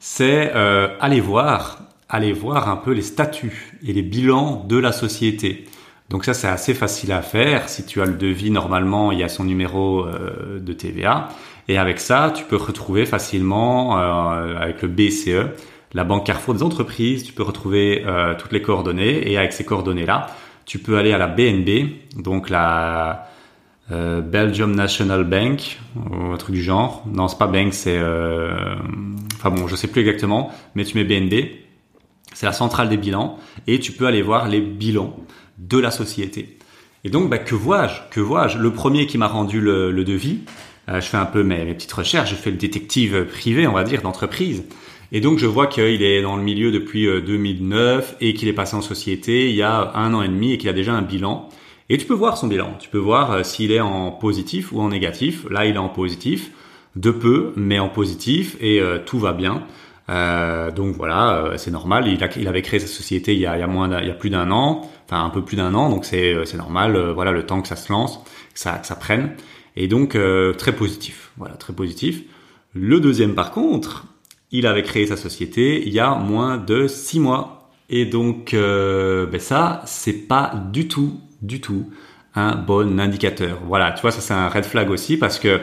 c'est 0.05 0.51
aller 0.51 1.21
voir, 1.21 1.81
aller 2.09 2.33
voir 2.33 2.67
un 2.67 2.75
peu 2.75 2.91
les 2.91 3.01
statuts 3.01 3.79
et 3.87 3.93
les 3.93 4.01
bilans 4.01 4.65
de 4.67 4.75
la 4.75 4.91
société. 4.91 5.63
Donc 6.09 6.25
ça, 6.25 6.33
c'est 6.33 6.47
assez 6.47 6.73
facile 6.73 7.11
à 7.11 7.21
faire. 7.21 7.69
Si 7.69 7.85
tu 7.85 8.01
as 8.01 8.05
le 8.05 8.13
devis, 8.13 8.51
normalement, 8.51 9.11
il 9.11 9.19
y 9.19 9.23
a 9.23 9.29
son 9.29 9.43
numéro 9.43 10.05
euh, 10.05 10.59
de 10.59 10.73
TVA. 10.73 11.29
Et 11.67 11.77
avec 11.77 11.99
ça, 11.99 12.31
tu 12.35 12.43
peux 12.43 12.57
retrouver 12.57 13.05
facilement, 13.05 13.97
euh, 13.97 14.57
avec 14.57 14.81
le 14.81 14.89
BCE, 14.89 15.47
la 15.93 16.03
Banque 16.03 16.25
Carrefour 16.25 16.55
des 16.55 16.63
entreprises, 16.63 17.23
tu 17.23 17.33
peux 17.33 17.43
retrouver 17.43 18.03
euh, 18.05 18.35
toutes 18.37 18.51
les 18.51 18.61
coordonnées. 18.61 19.31
Et 19.31 19.37
avec 19.37 19.53
ces 19.53 19.63
coordonnées-là, 19.63 20.27
tu 20.65 20.79
peux 20.79 20.97
aller 20.97 21.13
à 21.13 21.17
la 21.17 21.27
BNB, 21.27 21.89
donc 22.17 22.49
la 22.49 23.29
Belgium 23.89 24.73
National 24.73 25.23
Bank, 25.23 25.79
ou 25.95 26.31
un 26.31 26.37
truc 26.37 26.55
du 26.55 26.63
genre. 26.63 27.03
Non, 27.05 27.27
c'est 27.27 27.37
pas 27.37 27.45
bank, 27.45 27.75
c'est... 27.75 27.99
Enfin 29.35 29.51
bon, 29.51 29.67
je 29.67 29.75
sais 29.75 29.87
plus 29.87 30.01
exactement, 30.01 30.51
mais 30.73 30.83
tu 30.83 30.97
mets 30.97 31.03
BNB. 31.03 31.49
C'est 32.33 32.47
la 32.47 32.53
centrale 32.53 32.89
des 32.89 32.97
bilans. 32.97 33.37
Et 33.67 33.79
tu 33.79 33.91
peux 33.91 34.07
aller 34.07 34.23
voir 34.23 34.47
les 34.47 34.61
bilans 34.61 35.15
de 35.57 35.77
la 35.77 35.91
société. 35.91 36.57
Et 37.03 37.09
donc, 37.09 37.29
bah, 37.29 37.37
que 37.37 37.55
vois-je 37.55 38.01
Que 38.11 38.19
vois-je? 38.19 38.57
Le 38.57 38.71
premier 38.71 39.07
qui 39.07 39.17
m'a 39.17 39.27
rendu 39.27 39.59
le, 39.59 40.03
devis, 40.03 40.39
euh, 40.89 41.01
je 41.01 41.07
fais 41.07 41.17
un 41.17 41.25
peu 41.25 41.43
mes, 41.43 41.73
petites 41.73 41.91
recherches, 41.91 42.31
je 42.31 42.35
fais 42.35 42.51
le 42.51 42.57
détective 42.57 43.25
privé, 43.25 43.67
on 43.67 43.73
va 43.73 43.83
dire, 43.83 44.01
d'entreprise. 44.01 44.63
Et 45.11 45.21
donc, 45.21 45.37
je 45.37 45.45
vois 45.45 45.67
qu'il 45.67 46.01
est 46.01 46.21
dans 46.21 46.37
le 46.37 46.43
milieu 46.43 46.71
depuis 46.71 47.05
2009 47.05 48.15
et 48.19 48.33
qu'il 48.33 48.47
est 48.47 48.53
passé 48.53 48.75
en 48.75 48.81
société 48.81 49.49
il 49.49 49.55
y 49.55 49.61
a 49.61 49.91
un 49.95 50.13
an 50.13 50.23
et 50.23 50.27
demi 50.27 50.53
et 50.53 50.57
qu'il 50.57 50.69
a 50.69 50.73
déjà 50.73 50.93
un 50.93 51.03
bilan. 51.03 51.49
Et 51.89 51.97
tu 51.97 52.05
peux 52.05 52.13
voir 52.13 52.37
son 52.37 52.47
bilan. 52.47 52.75
Tu 52.79 52.89
peux 52.89 52.97
voir 52.97 53.31
euh, 53.31 53.43
s'il 53.43 53.71
est 53.71 53.79
en 53.79 54.11
positif 54.11 54.71
ou 54.71 54.81
en 54.81 54.89
négatif. 54.89 55.45
Là, 55.49 55.65
il 55.65 55.75
est 55.75 55.79
en 55.79 55.89
positif, 55.89 56.51
de 56.95 57.11
peu, 57.11 57.53
mais 57.55 57.79
en 57.79 57.89
positif 57.89 58.57
et 58.61 58.79
euh, 58.79 58.99
tout 59.05 59.19
va 59.19 59.33
bien. 59.33 59.63
Euh, 60.09 60.71
donc 60.71 60.95
voilà, 60.95 61.35
euh, 61.35 61.57
c'est 61.57 61.71
normal. 61.71 62.07
Il, 62.07 62.47
avait 62.47 62.61
créé 62.61 62.79
sa 62.79 62.87
société 62.87 63.33
il 63.33 63.39
y 63.39 63.45
a, 63.45 63.55
il 63.55 63.59
y 63.59 63.63
a 63.63 63.67
moins, 63.67 64.01
il 64.01 64.07
y 64.07 64.11
a 64.11 64.15
plus 64.15 64.29
d'un 64.29 64.51
an, 64.51 64.81
un 65.17 65.29
peu 65.29 65.43
plus 65.43 65.57
d'un 65.57 65.73
an, 65.73 65.89
donc 65.89 66.05
c'est 66.05 66.35
c'est 66.45 66.57
normal. 66.57 66.97
voilà, 67.13 67.31
le 67.31 67.45
temps 67.45 67.61
que 67.61 67.67
ça 67.67 67.75
se 67.75 67.91
lance, 67.91 68.19
que 68.53 68.59
ça 68.59 68.73
que 68.73 68.87
ça 68.87 68.95
prenne. 68.95 69.31
Et 69.75 69.87
donc 69.87 70.17
très 70.57 70.73
positif. 70.73 71.31
Voilà, 71.37 71.55
très 71.55 71.73
positif. 71.73 72.21
Le 72.73 72.99
deuxième, 72.99 73.35
par 73.35 73.51
contre, 73.51 74.05
il 74.51 74.67
avait 74.67 74.83
créé 74.83 75.07
sa 75.07 75.17
société 75.17 75.85
il 75.87 75.93
y 75.93 75.99
a 75.99 76.15
moins 76.15 76.57
de 76.57 76.87
six 76.87 77.19
mois. 77.19 77.71
Et 77.89 78.05
donc 78.05 78.53
ben 78.53 79.39
ça, 79.39 79.81
c'est 79.85 80.27
pas 80.27 80.53
du 80.71 80.87
tout 80.87 81.19
du 81.41 81.61
tout 81.61 81.89
un 82.35 82.55
bon 82.55 82.99
indicateur. 82.99 83.59
Voilà, 83.67 83.91
tu 83.91 84.01
vois, 84.01 84.11
ça 84.11 84.21
c'est 84.21 84.33
un 84.33 84.49
red 84.49 84.65
flag 84.65 84.89
aussi 84.89 85.17
parce 85.17 85.39
que 85.39 85.61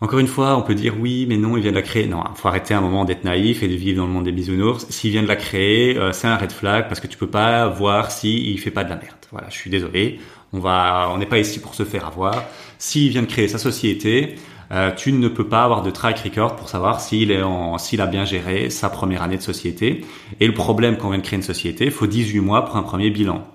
encore 0.00 0.18
une 0.18 0.26
fois, 0.26 0.58
on 0.58 0.62
peut 0.62 0.74
dire 0.74 0.94
oui, 1.00 1.24
mais 1.26 1.38
non, 1.38 1.56
il 1.56 1.62
vient 1.62 1.70
de 1.70 1.76
la 1.76 1.82
créer. 1.82 2.06
Non, 2.06 2.22
faut 2.34 2.48
arrêter 2.48 2.74
un 2.74 2.82
moment 2.82 3.06
d'être 3.06 3.24
naïf 3.24 3.62
et 3.62 3.68
de 3.68 3.74
vivre 3.74 3.96
dans 3.96 4.06
le 4.06 4.12
monde 4.12 4.24
des 4.24 4.32
bisounours. 4.32 4.86
S'il 4.90 5.10
vient 5.10 5.22
de 5.22 5.28
la 5.28 5.36
créer, 5.36 5.96
euh, 5.96 6.12
c'est 6.12 6.26
un 6.26 6.36
red 6.36 6.52
flag 6.52 6.88
parce 6.88 7.00
que 7.00 7.06
tu 7.06 7.16
peux 7.16 7.30
pas 7.30 7.66
voir 7.68 8.10
si 8.10 8.50
il 8.50 8.58
fait 8.58 8.70
pas 8.70 8.84
de 8.84 8.90
la 8.90 8.96
merde. 8.96 9.16
Voilà, 9.32 9.48
je 9.48 9.54
suis 9.56 9.70
désolé. 9.70 10.20
On 10.52 10.60
va, 10.60 11.08
on 11.14 11.16
n'est 11.16 11.26
pas 11.26 11.38
ici 11.38 11.60
pour 11.60 11.74
se 11.74 11.84
faire 11.84 12.06
avoir. 12.06 12.44
S'il 12.78 13.10
vient 13.10 13.22
de 13.22 13.26
créer 13.26 13.48
sa 13.48 13.56
société, 13.56 14.34
euh, 14.70 14.90
tu 14.92 15.12
ne 15.12 15.28
peux 15.28 15.48
pas 15.48 15.64
avoir 15.64 15.82
de 15.82 15.90
track 15.90 16.18
record 16.18 16.56
pour 16.56 16.68
savoir 16.68 17.00
s'il 17.00 17.30
est 17.30 17.42
en, 17.42 17.78
s'il 17.78 18.02
a 18.02 18.06
bien 18.06 18.26
géré 18.26 18.68
sa 18.68 18.90
première 18.90 19.22
année 19.22 19.38
de 19.38 19.42
société. 19.42 20.04
Et 20.40 20.46
le 20.46 20.54
problème 20.54 20.98
quand 20.98 21.08
vient 21.08 21.18
de 21.18 21.24
créer 21.24 21.38
une 21.38 21.42
société, 21.42 21.90
faut 21.90 22.06
18 22.06 22.40
mois 22.40 22.66
pour 22.66 22.76
un 22.76 22.82
premier 22.82 23.08
bilan 23.08 23.46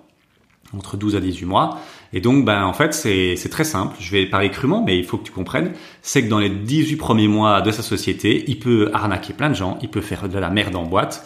entre 0.76 0.98
12 0.98 1.16
à 1.16 1.20
18 1.20 1.46
mois. 1.46 1.80
Et 2.13 2.21
donc, 2.21 2.45
ben, 2.45 2.65
en 2.65 2.74
fait, 2.74 2.93
c'est 2.93 3.50
très 3.50 3.63
simple. 3.63 3.95
Je 4.00 4.12
vais 4.12 4.26
parler 4.26 4.50
crûment, 4.50 4.84
mais 4.84 4.97
il 4.97 5.06
faut 5.06 5.17
que 5.17 5.24
tu 5.24 5.32
comprennes. 5.32 5.71
C'est 6.02 6.24
que 6.24 6.30
dans 6.30 6.39
les 6.39 6.50
18 6.50 6.97
premiers 6.97 7.28
mois 7.28 7.62
de 7.62 7.71
sa 7.71 7.82
société, 7.82 8.43
il 8.47 8.60
peut 8.60 8.89
arnaquer 8.93 9.34
plein 9.34 9.50
de 9.50 9.56
gens, 9.56 9.78
il 9.82 9.89
peut 9.89 10.02
faire 10.02 10.28
de 10.28 10.38
la 10.38 10.50
merde 10.50 10.76
en 10.76 10.84
boîte, 10.84 11.26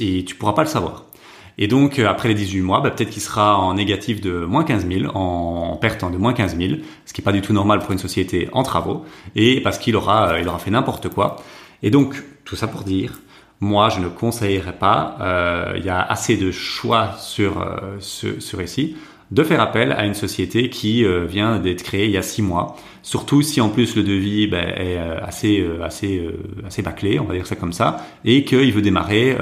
et 0.00 0.24
tu 0.24 0.34
pourras 0.34 0.52
pas 0.52 0.62
le 0.62 0.68
savoir. 0.68 1.04
Et 1.56 1.68
donc, 1.68 2.00
euh, 2.00 2.08
après 2.08 2.28
les 2.28 2.34
18 2.34 2.62
mois, 2.62 2.80
ben, 2.80 2.90
peut-être 2.90 3.10
qu'il 3.10 3.22
sera 3.22 3.56
en 3.58 3.74
négatif 3.74 4.20
de 4.20 4.44
moins 4.44 4.64
15 4.64 4.88
000, 4.88 5.16
en 5.16 5.76
perte 5.76 6.10
de 6.10 6.16
moins 6.16 6.32
15 6.32 6.56
000, 6.56 6.80
ce 7.06 7.12
qui 7.12 7.20
est 7.20 7.24
pas 7.24 7.30
du 7.30 7.42
tout 7.42 7.52
normal 7.52 7.78
pour 7.78 7.92
une 7.92 7.98
société 7.98 8.48
en 8.52 8.64
travaux, 8.64 9.04
et 9.36 9.60
parce 9.60 9.78
qu'il 9.78 9.94
aura, 9.94 10.30
euh, 10.30 10.40
il 10.40 10.48
aura 10.48 10.58
fait 10.58 10.72
n'importe 10.72 11.08
quoi. 11.10 11.36
Et 11.84 11.90
donc, 11.90 12.22
tout 12.44 12.56
ça 12.56 12.66
pour 12.66 12.82
dire, 12.82 13.20
moi, 13.60 13.88
je 13.88 14.00
ne 14.00 14.08
conseillerais 14.08 14.76
pas, 14.76 15.16
euh, 15.20 15.74
il 15.76 15.84
y 15.84 15.88
a 15.88 16.00
assez 16.00 16.36
de 16.36 16.50
choix 16.50 17.14
sur 17.18 17.60
euh, 17.60 17.96
ce, 18.00 18.40
ce, 18.40 18.56
récit, 18.56 18.96
de 19.34 19.42
faire 19.42 19.60
appel 19.60 19.90
à 19.90 20.06
une 20.06 20.14
société 20.14 20.70
qui 20.70 21.04
euh, 21.04 21.24
vient 21.24 21.58
d'être 21.58 21.82
créée 21.82 22.04
il 22.04 22.12
y 22.12 22.16
a 22.16 22.22
six 22.22 22.40
mois. 22.40 22.76
Surtout 23.02 23.42
si 23.42 23.60
en 23.60 23.68
plus 23.68 23.96
le 23.96 24.04
devis 24.04 24.46
ben, 24.46 24.68
est 24.68 24.96
euh, 24.96 25.18
assez, 25.24 25.60
euh, 25.60 25.82
assez, 25.82 26.24
assez 26.64 26.82
bâclé, 26.82 27.18
on 27.18 27.24
va 27.24 27.34
dire 27.34 27.46
ça 27.46 27.56
comme 27.56 27.72
ça, 27.72 27.96
et 28.24 28.44
qu'il 28.44 28.72
veut 28.72 28.80
démarrer, 28.80 29.36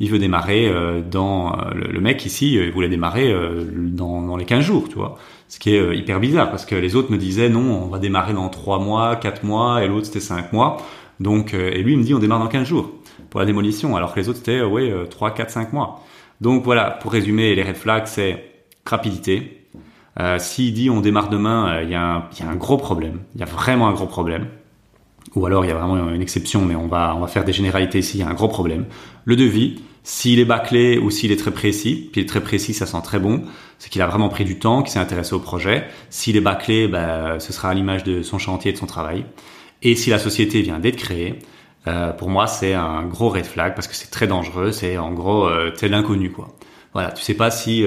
il 0.00 0.10
veut 0.10 0.18
démarrer 0.18 0.72
dans 1.08 1.56
le, 1.74 2.00
mec 2.00 2.24
ici, 2.24 2.54
il 2.54 2.72
voulait 2.72 2.88
démarrer 2.88 3.34
dans, 3.72 4.22
dans 4.22 4.36
les 4.36 4.44
15 4.44 4.64
jours, 4.64 4.88
tu 4.88 4.96
vois. 4.96 5.16
Ce 5.48 5.58
qui 5.58 5.74
est 5.74 5.96
hyper 5.96 6.20
bizarre 6.20 6.50
parce 6.50 6.64
que 6.64 6.74
les 6.74 6.96
autres 6.96 7.12
me 7.12 7.18
disaient 7.18 7.48
non, 7.48 7.84
on 7.84 7.86
va 7.86 7.98
démarrer 7.98 8.32
dans 8.32 8.48
trois 8.48 8.78
mois, 8.78 9.16
quatre 9.16 9.44
mois, 9.44 9.84
et 9.84 9.88
l'autre 9.88 10.06
c'était 10.06 10.20
cinq 10.20 10.52
mois. 10.52 10.78
Donc, 11.20 11.54
et 11.54 11.82
lui 11.82 11.92
il 11.92 11.98
me 11.98 12.04
dit 12.04 12.14
on 12.14 12.18
démarre 12.18 12.40
dans 12.40 12.48
15 12.48 12.66
jours 12.66 12.90
pour 13.30 13.40
la 13.40 13.46
démolition, 13.46 13.94
alors 13.96 14.14
que 14.14 14.20
les 14.20 14.28
autres 14.28 14.38
c'était 14.38 14.62
ouais 14.62 14.92
3, 15.08 15.32
4, 15.32 15.50
5 15.50 15.72
mois. 15.72 16.02
Donc 16.40 16.64
voilà, 16.64 16.90
pour 16.90 17.12
résumer, 17.12 17.54
les 17.54 17.62
red 17.62 17.76
flags 17.76 18.06
c'est 18.06 18.49
rapidité. 18.86 19.66
Euh, 20.18 20.38
S'il 20.38 20.74
dit 20.74 20.90
on 20.90 21.00
démarre 21.00 21.28
demain, 21.28 21.80
il 21.82 21.86
euh, 21.86 21.88
y, 21.88 21.92
y, 21.92 21.94
a 21.94 22.48
un 22.48 22.56
gros 22.56 22.76
problème. 22.76 23.20
Il 23.34 23.40
y 23.40 23.44
a 23.44 23.46
vraiment 23.46 23.88
un 23.88 23.92
gros 23.92 24.06
problème. 24.06 24.48
Ou 25.36 25.46
alors 25.46 25.64
il 25.64 25.68
y 25.68 25.70
a 25.70 25.74
vraiment 25.74 26.10
une 26.10 26.22
exception, 26.22 26.64
mais 26.64 26.74
on 26.74 26.88
va 26.88 27.14
on 27.16 27.20
va 27.20 27.28
faire 27.28 27.44
des 27.44 27.52
généralités 27.52 28.00
ici. 28.00 28.18
Il 28.18 28.20
y 28.20 28.24
a 28.24 28.28
un 28.28 28.34
gros 28.34 28.48
problème. 28.48 28.86
Le 29.24 29.36
devis, 29.36 29.80
s'il 30.02 30.40
est 30.40 30.44
bâclé 30.44 30.98
ou 30.98 31.10
s'il 31.10 31.30
est 31.30 31.36
très 31.36 31.50
précis, 31.50 32.08
puis 32.10 32.20
il 32.20 32.24
est 32.24 32.28
très 32.28 32.40
précis, 32.40 32.74
ça 32.74 32.86
sent 32.86 33.00
très 33.04 33.18
bon, 33.18 33.42
c'est 33.78 33.90
qu'il 33.90 34.02
a 34.02 34.06
vraiment 34.06 34.28
pris 34.28 34.44
du 34.44 34.58
temps, 34.58 34.82
qu'il 34.82 34.90
s'est 34.90 34.98
intéressé 34.98 35.34
au 35.34 35.40
projet. 35.40 35.86
S'il 36.08 36.36
est 36.36 36.40
bâclé, 36.40 36.88
bah, 36.88 37.38
ce 37.38 37.52
sera 37.52 37.70
à 37.70 37.74
l'image 37.74 38.02
de 38.02 38.22
son 38.22 38.38
chantier, 38.38 38.72
de 38.72 38.78
son 38.78 38.86
travail. 38.86 39.24
Et 39.82 39.94
si 39.94 40.10
la 40.10 40.18
société 40.18 40.62
vient 40.62 40.78
d'être 40.78 40.96
créée, 40.96 41.38
euh, 41.86 42.12
pour 42.12 42.28
moi, 42.28 42.46
c'est 42.46 42.74
un 42.74 43.04
gros 43.04 43.28
red 43.28 43.46
flag 43.46 43.74
parce 43.74 43.88
que 43.88 43.94
c'est 43.94 44.10
très 44.10 44.26
dangereux. 44.26 44.72
C'est 44.72 44.98
en 44.98 45.12
gros, 45.12 45.46
euh, 45.46 45.70
c'est 45.74 45.88
l'inconnu 45.88 46.32
quoi. 46.32 46.48
Voilà, 46.92 47.12
tu 47.12 47.22
sais 47.22 47.34
pas 47.34 47.52
si 47.52 47.86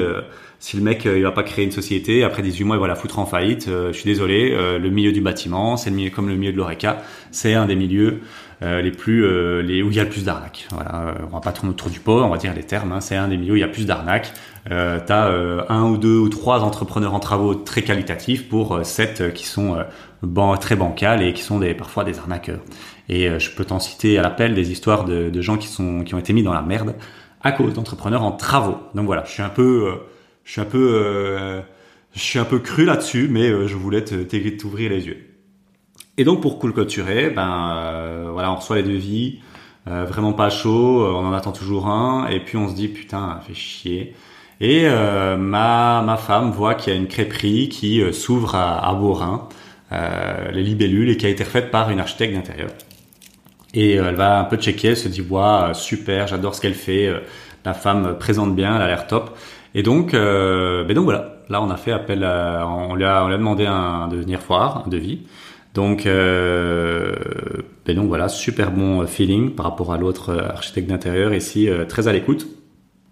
si 0.63 0.77
le 0.77 0.83
mec 0.83 1.03
il 1.03 1.23
va 1.23 1.31
pas 1.31 1.43
créer 1.43 1.65
une 1.65 1.71
société 1.71 2.23
après 2.23 2.41
18 2.41 2.63
mois 2.63 2.77
il 2.77 2.79
va 2.79 2.87
la 2.87 2.95
foutre 2.95 3.19
en 3.19 3.25
faillite. 3.25 3.67
je 3.67 3.91
suis 3.91 4.05
désolé, 4.05 4.51
le 4.51 4.89
milieu 4.89 5.11
du 5.11 5.19
bâtiment, 5.19 5.75
c'est 5.75 5.91
comme 6.09 6.29
le 6.29 6.35
milieu 6.35 6.53
de 6.53 6.57
l'oreca, 6.57 7.03
c'est 7.31 7.53
un 7.53 7.65
des 7.65 7.75
milieux 7.75 8.21
les 8.61 8.91
plus 8.91 9.21
les 9.61 9.83
où 9.83 9.89
il 9.89 9.97
y 9.97 9.99
a 9.99 10.03
le 10.03 10.09
plus 10.09 10.23
d'arnaques. 10.23 10.67
Voilà, 10.71 11.15
on 11.29 11.35
va 11.35 11.41
pas 11.41 11.51
tourner 11.51 11.71
autour 11.71 11.89
du 11.89 11.99
pot, 11.99 12.23
on 12.23 12.29
va 12.29 12.37
dire 12.37 12.53
les 12.53 12.63
termes. 12.63 12.93
Hein, 12.93 13.01
c'est 13.01 13.17
un 13.17 13.27
des 13.27 13.35
milieux 13.35 13.53
où 13.53 13.55
il 13.57 13.59
y 13.59 13.63
a 13.63 13.67
plus 13.67 13.85
d'arnaques. 13.85 14.31
Euh, 14.71 15.01
tu 15.05 15.11
as 15.11 15.27
un 15.67 15.83
ou 15.83 15.97
deux 15.97 16.17
ou 16.17 16.29
trois 16.29 16.61
entrepreneurs 16.61 17.13
en 17.13 17.19
travaux 17.19 17.55
très 17.55 17.81
qualitatifs 17.81 18.47
pour 18.47 18.85
sept 18.85 19.33
qui 19.33 19.45
sont 19.45 19.75
très 20.61 20.77
bancales 20.77 21.21
et 21.21 21.33
qui 21.33 21.41
sont 21.41 21.59
des, 21.59 21.73
parfois 21.73 22.05
des 22.05 22.19
arnaqueurs. 22.19 22.61
Et 23.09 23.27
euh, 23.27 23.39
je 23.39 23.51
peux 23.51 23.65
t'en 23.65 23.79
citer 23.79 24.17
à 24.17 24.21
l'appel 24.21 24.53
des 24.53 24.71
histoires 24.71 25.05
de, 25.05 25.29
de, 25.29 25.41
gens 25.41 25.57
qui 25.57 25.67
sont 25.67 26.03
qui 26.03 26.15
ont 26.15 26.19
été 26.19 26.33
mis 26.33 26.43
dans 26.43 26.53
la 26.53 26.61
merde 26.61 26.95
à 27.41 27.51
cause 27.51 27.73
d'entrepreneurs 27.73 28.23
en 28.23 28.31
travaux. 28.31 28.77
Donc 28.95 29.05
voilà, 29.05 29.23
je 29.25 29.31
suis 29.31 29.43
un 29.43 29.49
peu, 29.49 29.89
euh, 29.89 29.95
je 30.43 30.51
suis 30.51 30.61
un 30.61 30.65
peu, 30.65 31.01
euh, 31.01 31.61
je 32.13 32.19
suis 32.19 32.39
un 32.39 32.45
peu 32.45 32.59
cru 32.59 32.85
là-dessus, 32.85 33.27
mais 33.29 33.67
je 33.67 33.75
voulais 33.75 34.03
t'ouvrir 34.03 34.89
les 34.89 35.07
yeux. 35.07 35.17
Et 36.17 36.23
donc 36.23 36.41
pour 36.41 36.59
cool 36.59 36.73
clôturer, 36.73 37.29
ben 37.29 38.29
voilà, 38.31 38.51
on 38.51 38.55
reçoit 38.55 38.75
les 38.75 38.83
devis, 38.83 39.39
vraiment 39.85 40.33
pas 40.33 40.49
chaud, 40.51 41.03
on 41.05 41.25
en 41.25 41.33
attend 41.33 41.51
toujours 41.51 41.87
un, 41.87 42.27
et 42.27 42.39
puis 42.39 42.55
on 42.55 42.69
se 42.69 42.75
dit 42.75 42.87
putain, 42.87 43.39
fait 43.47 43.55
chier. 43.55 44.15
Et 44.61 44.87
ma 44.87 46.03
ma 46.05 46.17
femme 46.17 46.51
voit 46.51 46.75
qu'il 46.75 46.93
y 46.93 46.95
a 46.95 46.99
une 46.99 47.07
crêperie 47.07 47.67
qui 47.69 48.03
s'ouvre 48.13 48.53
à, 48.53 48.87
à 48.87 48.93
Beaurain 48.93 49.49
euh, 49.93 50.51
les 50.51 50.63
libellules 50.63 51.09
et 51.09 51.17
qui 51.17 51.27
a 51.27 51.29
été 51.29 51.43
refaite 51.43 51.69
par 51.69 51.91
une 51.91 51.99
architecte 51.99 52.33
d'intérieur. 52.33 52.71
Et 53.75 53.99
euh, 53.99 54.09
elle 54.09 54.15
va 54.15 54.39
un 54.39 54.43
peu 54.45 54.57
checker, 54.57 54.89
elle 54.89 54.97
se 54.97 55.07
dit 55.07 55.21
waouh 55.21 55.73
super, 55.75 56.25
j'adore 56.25 56.55
ce 56.55 56.61
qu'elle 56.61 56.73
fait, 56.73 57.05
euh, 57.05 57.19
la 57.63 57.75
femme 57.75 58.17
présente 58.17 58.55
bien, 58.55 58.75
elle 58.75 58.81
a 58.81 58.87
l'air 58.87 59.05
top. 59.05 59.37
Et 59.75 59.83
donc, 59.83 60.11
ben 60.13 60.93
donc 60.93 61.05
voilà, 61.05 61.37
là 61.49 61.61
on 61.61 61.69
a 61.69 61.77
fait 61.77 61.91
appel, 61.91 62.23
à, 62.23 62.67
on 62.67 62.95
lui 62.95 63.05
a, 63.05 63.23
on 63.23 63.27
lui 63.27 63.35
a 63.35 63.37
demandé 63.37 63.65
un, 63.65 64.07
de 64.07 64.17
venir 64.17 64.39
voir, 64.47 64.83
un 64.85 64.89
devis. 64.89 65.23
Donc, 65.73 66.05
euh, 66.05 67.13
ben 67.85 67.95
donc 67.95 68.07
voilà, 68.07 68.29
super 68.29 68.71
bon 68.71 69.05
feeling 69.07 69.55
par 69.55 69.65
rapport 69.65 69.91
à 69.91 69.97
l'autre 69.97 70.31
architecte 70.31 70.87
d'intérieur 70.87 71.33
ici, 71.33 71.67
très 71.89 72.07
à 72.07 72.13
l'écoute, 72.13 72.47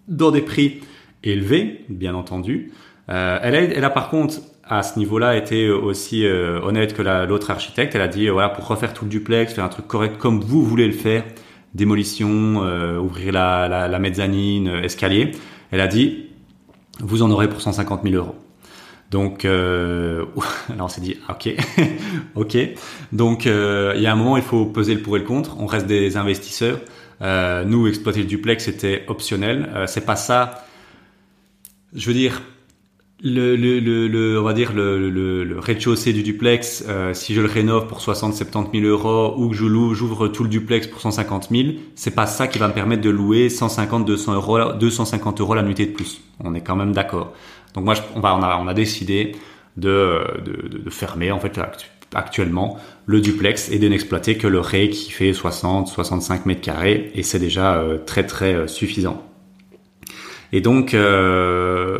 dans 0.07 0.29
des 0.29 0.41
prix 0.41 0.81
élevés, 1.23 1.85
bien 1.89 2.13
entendu. 2.13 2.71
Euh, 3.09 3.39
elle, 3.41 3.55
a, 3.55 3.61
elle 3.61 3.83
a 3.83 3.89
par 3.89 4.09
contre 4.09 4.35
à 4.63 4.83
ce 4.83 4.97
niveau-là 4.97 5.35
été 5.35 5.69
aussi 5.69 6.25
euh, 6.25 6.61
honnête 6.61 6.93
que 6.93 7.01
l'autre 7.01 7.51
architecte. 7.51 7.95
Elle 7.95 8.01
a 8.01 8.07
dit 8.07 8.29
voilà 8.29 8.49
pour 8.49 8.67
refaire 8.67 8.93
tout 8.93 9.05
le 9.05 9.09
duplex, 9.09 9.53
faire 9.53 9.65
un 9.65 9.69
truc 9.69 9.87
correct 9.87 10.17
comme 10.17 10.39
vous 10.39 10.63
voulez 10.63 10.87
le 10.87 10.93
faire, 10.93 11.23
démolition, 11.73 12.63
euh, 12.63 12.97
ouvrir 12.97 13.33
la, 13.33 13.67
la, 13.67 13.87
la 13.87 13.99
mezzanine, 13.99 14.67
euh, 14.67 14.83
escalier. 14.83 15.31
Elle 15.71 15.81
a 15.81 15.87
dit 15.87 16.27
vous 16.99 17.23
en 17.23 17.31
aurez 17.31 17.49
pour 17.49 17.61
150 17.61 18.03
000 18.03 18.15
euros. 18.15 18.35
Donc 19.09 19.45
euh, 19.45 20.25
là 20.69 20.83
on 20.83 20.87
s'est 20.87 21.01
dit 21.01 21.17
ok 21.29 21.49
ok 22.35 22.57
donc 23.11 23.45
il 23.45 24.01
y 24.01 24.07
a 24.07 24.11
un 24.11 24.15
moment 24.15 24.37
il 24.37 24.43
faut 24.43 24.65
peser 24.65 24.95
le 24.95 25.01
pour 25.01 25.15
et 25.15 25.19
le 25.19 25.25
contre. 25.25 25.57
On 25.59 25.65
reste 25.65 25.87
des 25.87 26.17
investisseurs. 26.17 26.79
nous 27.21 27.87
exploiter 27.87 28.19
le 28.19 28.27
duplex 28.27 28.65
c'était 28.65 29.03
optionnel. 29.07 29.69
c'est 29.87 30.05
pas 30.05 30.15
ça. 30.15 30.65
Je 31.93 32.07
veux 32.07 32.13
dire 32.13 32.41
le, 33.23 34.39
on 34.39 34.43
va 34.43 34.53
dire 34.53 34.73
le, 34.73 35.55
rez-de-chaussée 35.59 36.13
du 36.13 36.23
duplex, 36.23 36.85
euh, 36.87 37.13
si 37.13 37.33
je 37.33 37.41
le 37.41 37.47
rénove 37.47 37.87
pour 37.87 38.01
60, 38.01 38.33
70 38.33 38.81
000 38.81 38.91
euros 38.91 39.35
ou 39.37 39.49
que 39.49 39.55
je 39.55 39.65
loue, 39.65 39.93
j'ouvre 39.93 40.27
tout 40.27 40.43
le 40.43 40.49
duplex 40.49 40.87
pour 40.87 41.01
150 41.01 41.49
000, 41.51 41.69
c'est 41.95 42.15
pas 42.15 42.25
ça 42.25 42.47
qui 42.47 42.59
va 42.59 42.67
me 42.67 42.73
permettre 42.73 43.01
de 43.01 43.09
louer 43.09 43.49
150, 43.49 44.05
200 44.05 44.33
euros, 44.33 44.73
250 44.73 45.41
euros 45.41 45.53
la 45.53 45.63
nuitée 45.63 45.85
de 45.85 45.91
plus. 45.91 46.21
On 46.43 46.55
est 46.55 46.61
quand 46.61 46.75
même 46.75 46.93
d'accord. 46.93 47.33
Donc 47.73 47.85
moi, 47.85 47.95
on, 48.15 48.19
va, 48.19 48.35
on, 48.35 48.41
a, 48.41 48.57
on 48.57 48.67
a 48.67 48.73
décidé 48.73 49.33
de, 49.77 50.21
de, 50.43 50.89
fermer 50.89 51.31
en 51.31 51.39
fait 51.39 51.59
actuellement 52.13 52.77
le 53.05 53.21
duplex 53.21 53.71
et 53.71 53.79
de 53.79 53.87
n'exploiter 53.87 54.37
que 54.37 54.47
le 54.47 54.59
rez 54.59 54.89
qui 54.89 55.11
fait 55.11 55.31
60, 55.31 55.87
65 55.87 56.45
mètres 56.45 56.61
carrés 56.61 57.11
et 57.15 57.23
c'est 57.23 57.39
déjà 57.39 57.75
euh, 57.75 57.97
très 57.97 58.25
très 58.25 58.53
euh, 58.53 58.67
suffisant. 58.67 59.23
Et 60.51 60.59
donc 60.59 60.93
euh, 60.93 61.99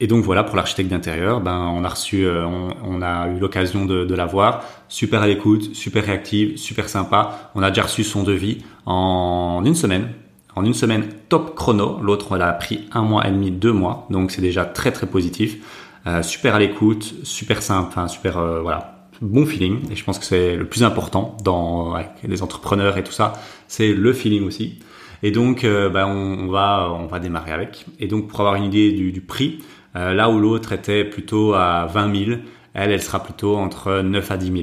et 0.00 0.06
donc 0.06 0.24
voilà 0.24 0.42
pour 0.42 0.56
l'architecte 0.56 0.90
d'intérieur, 0.90 1.40
ben 1.40 1.72
on 1.72 1.84
a 1.84 1.88
reçu, 1.88 2.26
euh, 2.26 2.44
on, 2.46 3.00
a 3.00 3.28
eu 3.28 3.38
l'occasion 3.38 3.84
de, 3.84 4.14
la 4.14 4.26
voir, 4.26 4.64
super 4.88 5.22
à 5.22 5.26
l'écoute, 5.26 5.74
super 5.74 6.04
réactive, 6.04 6.56
super 6.56 6.88
sympa. 6.88 7.50
On 7.54 7.62
a 7.62 7.70
déjà 7.70 7.82
reçu 7.82 8.02
son 8.02 8.24
devis 8.24 8.64
en 8.86 9.62
une 9.64 9.76
semaine, 9.76 10.08
en 10.56 10.64
une 10.64 10.74
semaine 10.74 11.08
top 11.28 11.54
chrono. 11.54 12.00
L'autre 12.02 12.34
elle 12.34 12.42
a 12.42 12.52
pris 12.52 12.88
un 12.92 13.02
mois 13.02 13.26
et 13.26 13.30
demi, 13.30 13.52
deux 13.52 13.72
mois, 13.72 14.06
donc 14.10 14.32
c'est 14.32 14.42
déjà 14.42 14.64
très 14.64 14.90
très 14.90 15.06
positif. 15.06 15.58
Euh, 16.06 16.22
super 16.22 16.56
à 16.56 16.58
l'écoute, 16.58 17.14
super 17.22 17.62
simple, 17.62 17.88
enfin 17.88 18.08
super 18.08 18.38
euh, 18.38 18.62
voilà, 18.62 19.06
bon 19.22 19.46
feeling. 19.46 19.92
Et 19.92 19.96
je 19.96 20.02
pense 20.02 20.18
que 20.18 20.24
c'est 20.24 20.56
le 20.56 20.66
plus 20.66 20.82
important 20.82 21.36
dans 21.44 21.94
avec 21.94 22.10
les 22.24 22.42
entrepreneurs 22.42 22.98
et 22.98 23.04
tout 23.04 23.12
ça, 23.12 23.34
c'est 23.68 23.92
le 23.92 24.12
feeling 24.12 24.44
aussi. 24.44 24.80
Et 25.22 25.30
donc, 25.30 25.62
ben 25.62 26.06
on, 26.06 26.48
va 26.48 26.90
on 27.00 27.06
va 27.06 27.18
démarrer 27.18 27.52
avec. 27.52 27.86
Et 27.98 28.08
donc 28.08 28.28
pour 28.28 28.40
avoir 28.40 28.56
une 28.56 28.64
idée 28.64 28.92
du 28.92 29.20
prix. 29.22 29.60
Euh, 29.96 30.12
là 30.14 30.28
où 30.30 30.38
l'autre 30.38 30.72
était 30.72 31.04
plutôt 31.04 31.54
à 31.54 31.86
20 31.86 32.24
000, 32.26 32.38
elle, 32.74 32.90
elle 32.90 33.02
sera 33.02 33.22
plutôt 33.22 33.56
entre 33.56 34.00
9 34.00 34.30
à 34.30 34.36
10 34.36 34.46
000. 34.46 34.58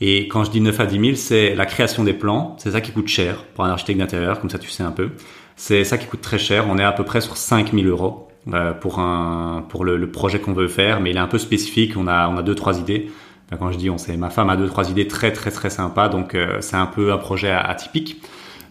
Et 0.00 0.28
quand 0.28 0.44
je 0.44 0.50
dis 0.50 0.60
9 0.60 0.78
à 0.80 0.86
10 0.86 1.00
000, 1.00 1.14
c'est 1.16 1.54
la 1.54 1.66
création 1.66 2.04
des 2.04 2.12
plans. 2.12 2.56
C'est 2.58 2.70
ça 2.70 2.80
qui 2.80 2.92
coûte 2.92 3.08
cher 3.08 3.44
pour 3.54 3.64
un 3.64 3.70
architecte 3.70 3.98
d'intérieur, 3.98 4.40
comme 4.40 4.50
ça 4.50 4.58
tu 4.58 4.70
sais 4.70 4.82
un 4.82 4.92
peu. 4.92 5.10
C'est 5.56 5.84
ça 5.84 5.98
qui 5.98 6.06
coûte 6.06 6.20
très 6.20 6.38
cher. 6.38 6.66
On 6.68 6.78
est 6.78 6.84
à 6.84 6.92
peu 6.92 7.04
près 7.04 7.20
sur 7.20 7.36
5 7.36 7.72
000 7.72 7.86
euros 7.86 8.28
euh, 8.52 8.72
pour 8.72 9.00
un 9.00 9.64
pour 9.68 9.84
le, 9.84 10.10
projet 10.10 10.38
qu'on 10.38 10.52
veut 10.52 10.68
faire, 10.68 11.00
mais 11.00 11.10
il 11.10 11.16
est 11.16 11.20
un 11.20 11.26
peu 11.26 11.38
spécifique. 11.38 11.96
On 11.96 12.06
a 12.06 12.28
on 12.28 12.36
a 12.36 12.42
deux 12.42 12.54
trois 12.54 12.78
idées. 12.78 13.10
quand 13.58 13.72
je 13.72 13.78
dis 13.78 13.90
on 13.90 13.98
sait, 13.98 14.16
ma 14.16 14.30
femme 14.30 14.50
a 14.50 14.56
deux 14.56 14.68
trois 14.68 14.90
idées 14.90 15.08
très 15.08 15.32
très 15.32 15.50
très 15.50 15.70
sympas, 15.70 16.08
donc 16.08 16.34
euh, 16.34 16.58
c'est 16.60 16.76
un 16.76 16.86
peu 16.86 17.12
un 17.12 17.18
projet 17.18 17.50
atypique. 17.50 18.22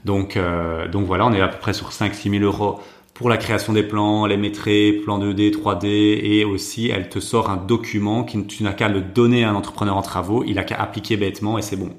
Donc 0.06 0.40
donc 0.92 1.06
voilà, 1.06 1.26
on 1.26 1.34
est 1.34 1.42
à 1.42 1.50
peu 1.50 1.58
près 1.58 1.74
sur 1.74 1.92
5 1.92 2.14
6 2.14 2.30
000 2.30 2.44
euros 2.44 2.80
pour 3.18 3.30
la 3.30 3.38
création 3.38 3.74
des 3.74 3.82
plans, 3.82 4.28
les 4.28 4.38
maîtrises, 4.38 5.02
plans 5.04 5.18
2D, 5.18 5.52
3D, 5.52 5.88
et 5.88 6.46
aussi 6.46 6.90
elle 6.90 7.10
te 7.10 7.20
sort 7.20 7.50
un 7.50 7.58
document 7.58 8.24
qui 8.24 8.46
tu 8.46 8.62
n'as 8.62 8.74
qu'à 8.74 8.90
le 8.90 9.02
donner 9.02 9.44
à 9.44 9.50
un 9.50 9.56
entrepreneur 9.56 9.98
en 9.98 10.04
travaux, 10.04 10.44
il 10.46 10.60
a 10.60 10.64
qu'à 10.64 10.76
appliquer 10.76 11.18
bêtement 11.18 11.58
et 11.58 11.64
c'est 11.64 11.78
bon. 11.78 11.90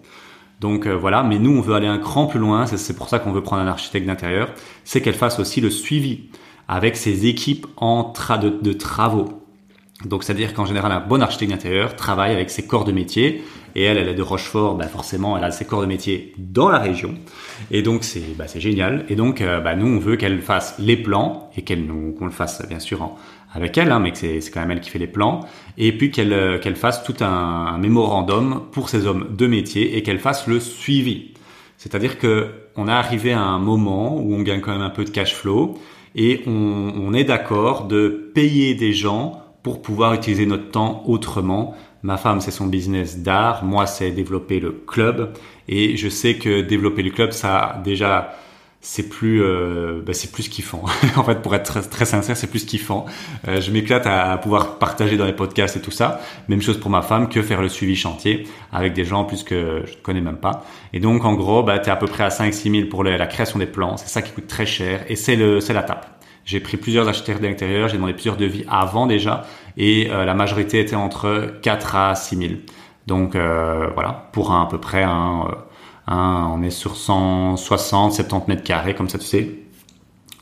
Donc 0.61 0.87
euh, 0.87 0.96
voilà, 0.96 1.24
mais 1.24 1.40
nous 1.40 1.50
on 1.59 1.61
veut 1.61 1.74
aller 1.74 1.88
un 1.88 1.98
cran 1.98 2.26
plus 2.26 2.38
loin, 2.38 2.66
c'est 2.66 2.96
pour 2.96 3.09
ça 3.09 3.18
qu'on 3.18 3.33
veut 3.33 3.42
prendre 3.42 3.62
un 3.62 3.66
architecte 3.66 4.07
d'intérieur, 4.07 4.50
c'est 4.85 5.00
qu'elle 5.00 5.14
fasse 5.14 5.40
aussi 5.40 5.61
le 5.61 5.70
suivi 5.70 6.28
avec 6.68 6.96
ses 6.96 7.26
équipes 7.26 7.66
en 7.78 8.12
de, 8.40 8.50
de 8.50 8.72
travaux. 8.72 9.42
Donc 10.04 10.22
c'est-à-dire 10.22 10.54
qu'en 10.54 10.66
général 10.66 10.92
un 10.92 11.00
bon 11.00 11.20
architecte 11.20 11.50
d'intérieur 11.50 11.96
travaille 11.96 12.33
avec 12.33 12.48
ses 12.48 12.64
corps 12.64 12.85
de 12.85 12.92
métier 12.92 13.42
et 13.74 13.83
elle, 13.83 13.98
elle 13.98 14.09
est 14.09 14.14
de 14.14 14.22
Rochefort, 14.22 14.76
bah 14.76 14.87
forcément, 14.87 15.37
elle 15.37 15.44
a 15.44 15.50
ses 15.50 15.64
corps 15.64 15.81
de 15.81 15.87
métier 15.87 16.33
dans 16.38 16.68
la 16.68 16.78
région. 16.78 17.14
Et 17.70 17.83
donc, 17.83 18.04
c'est 18.04 18.37
bah, 18.37 18.46
génial. 18.54 19.04
Et 19.09 19.16
donc, 19.16 19.40
euh, 19.40 19.61
bah, 19.61 19.76
nous, 19.76 19.87
on 19.87 19.98
veut 19.98 20.16
qu'elle 20.16 20.40
fasse 20.40 20.76
les 20.78 20.96
plans 20.96 21.50
et 21.57 21.62
qu'elle 21.62 21.85
nous 21.85 22.12
qu'on 22.12 22.26
le 22.26 22.31
fasse, 22.31 22.66
bien 22.68 22.78
sûr, 22.78 23.11
avec 23.52 23.76
elle, 23.78 23.92
hein, 23.92 24.00
mais 24.00 24.12
que 24.12 24.18
c'est 24.18 24.50
quand 24.50 24.61
même 24.61 24.70
elle 24.70 24.81
qui 24.81 24.90
fait 24.90 24.98
les 24.98 25.07
plans. 25.07 25.40
Et 25.76 25.92
puis 25.96 26.11
qu'elle 26.11 26.33
euh, 26.33 26.74
fasse 26.74 27.02
tout 27.04 27.16
un, 27.20 27.78
mémorandum 27.78 28.62
pour 28.72 28.88
ces 28.88 29.07
hommes 29.07 29.35
de 29.37 29.46
métier 29.46 29.96
et 29.96 30.02
qu'elle 30.02 30.18
fasse 30.18 30.46
le 30.46 30.61
suivi. 30.61 31.33
C'est-à-dire 31.76 32.18
que 32.18 32.48
on 32.76 32.88
est 32.88 32.92
arrivé 32.92 33.33
à 33.33 33.40
un 33.40 33.59
moment 33.59 34.16
où 34.16 34.35
on 34.35 34.42
gagne 34.42 34.61
quand 34.61 34.72
même 34.72 34.83
un 34.83 34.90
peu 34.90 35.04
de 35.04 35.11
cash 35.11 35.35
flow 35.35 35.78
et 36.14 36.42
on 36.46 37.12
est 37.12 37.24
d'accord 37.24 37.87
de 37.87 38.31
payer 38.35 38.74
des 38.74 38.92
gens 38.92 39.42
pour 39.62 39.83
pouvoir 39.83 40.14
utiliser 40.14 40.46
notre 40.46 40.70
temps 40.70 41.02
autrement 41.07 41.74
Ma 42.02 42.16
femme, 42.16 42.40
c'est 42.40 42.50
son 42.50 42.66
business 42.66 43.18
d'art. 43.18 43.64
Moi, 43.64 43.87
c'est 43.87 44.11
développer 44.11 44.61
le 44.61 44.70
club. 44.70 45.32
Et 45.68 45.96
je 45.96 46.08
sais 46.08 46.34
que 46.37 46.61
développer 46.61 47.02
le 47.02 47.11
club, 47.11 47.32
ça, 47.32 47.80
déjà, 47.84 48.34
c'est 48.80 49.08
plus, 49.08 49.42
euh, 49.42 50.00
bah, 50.06 50.12
c'est 50.12 50.30
plus 50.30 50.48
kiffant. 50.48 50.84
en 51.16 51.24
fait, 51.24 51.42
pour 51.42 51.54
être 51.54 51.64
très, 51.64 51.82
très 51.82 52.04
sincère, 52.04 52.37
c'est 52.37 52.46
plus 52.46 52.64
kiffant. 52.64 53.06
Euh, 53.48 53.61
je 53.61 53.72
m'éclate 53.72 54.06
à, 54.06 54.38
pouvoir 54.38 54.78
partager 54.78 55.16
dans 55.16 55.26
les 55.26 55.32
podcasts 55.32 55.76
et 55.76 55.80
tout 55.80 55.90
ça. 55.90 56.20
Même 56.48 56.62
chose 56.62 56.78
pour 56.78 56.90
ma 56.90 57.02
femme 57.02 57.28
que 57.28 57.42
faire 57.42 57.61
le 57.61 57.68
suivi 57.68 57.96
chantier 57.96 58.46
avec 58.72 58.92
des 58.92 59.04
gens 59.04 59.24
plus 59.24 59.42
que 59.42 59.82
je 59.84 59.92
ne 59.92 60.02
connais 60.02 60.20
même 60.20 60.38
pas. 60.38 60.64
Et 60.92 61.00
donc, 61.00 61.24
en 61.24 61.34
gros, 61.34 61.64
bah, 61.64 61.80
tu 61.80 61.88
es 61.88 61.92
à 61.92 61.96
peu 61.96 62.06
près 62.06 62.24
à 62.24 62.28
5-6 62.28 62.70
000 62.70 62.88
pour 62.88 63.02
la 63.02 63.26
création 63.26 63.58
des 63.58 63.66
plans. 63.66 63.96
C'est 63.96 64.08
ça 64.08 64.22
qui 64.22 64.32
coûte 64.32 64.46
très 64.46 64.66
cher 64.66 65.04
et 65.08 65.16
c'est 65.16 65.37
le, 65.37 65.61
c'est 65.61 65.74
la 65.74 65.82
tape. 65.82 66.18
J'ai 66.48 66.61
pris 66.61 66.78
plusieurs 66.78 67.06
architectes 67.06 67.42
d'intérieur, 67.42 67.88
j'ai 67.88 67.96
demandé 67.96 68.14
plusieurs 68.14 68.38
devis 68.38 68.64
avant 68.70 69.06
déjà, 69.06 69.44
et 69.76 70.11
euh, 70.11 70.24
la 70.24 70.35
majorité 70.35 70.81
était 70.81 70.96
entre 70.96 71.59
4 71.62 71.96
à 71.96 72.14
6 72.14 72.37
000. 72.37 72.50
Donc 73.07 73.35
euh, 73.35 73.88
voilà, 73.94 74.28
pour 74.33 74.52
à 74.52 74.68
peu 74.68 74.78
près 74.78 75.02
un, 75.02 75.46
euh, 75.48 75.54
un, 76.07 76.50
on 76.52 76.62
est 76.62 76.70
sur 76.70 76.96
160, 76.96 78.12
70 78.12 78.48
mètres 78.48 78.62
carrés, 78.62 78.94
comme 78.94 79.09
ça 79.09 79.18
tu 79.18 79.26
sais. 79.26 79.61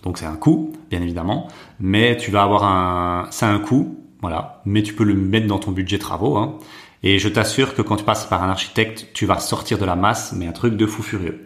Donc 0.03 0.19
c'est 0.19 0.27
un 0.27 0.37
coût, 0.37 0.73
bien 0.91 1.03
évidemment, 1.03 1.49
mais 1.81 2.17
tu 2.17 2.31
vas 2.31 2.43
avoir 2.43 2.65
un, 2.65 3.27
c'est 3.31 3.47
un 3.47 3.59
coût, 3.59 3.99
voilà, 4.21 4.63
mais 4.65 4.83
tu 4.83 4.95
peux 4.95 5.05
le 5.05 5.15
mettre 5.15 5.47
dans 5.47 5.59
ton 5.59 5.73
budget 5.73 5.99
travaux. 5.99 6.37
Hein. 6.37 6.59
Et 7.03 7.19
je 7.19 7.29
t'assure 7.29 7.75
que 7.75 7.83
quand 7.83 7.97
tu 7.97 8.05
passes 8.05 8.25
par 8.27 8.43
un 8.43 8.49
architecte, 8.49 9.09
tu 9.15 9.27
vas 9.27 9.39
sortir 9.39 9.79
de 9.79 9.85
la 9.85 9.97
masse, 9.97 10.33
mais 10.33 10.47
un 10.47 10.53
truc 10.53 10.77
de 10.77 10.87
fou 10.87 11.03
furieux. 11.03 11.45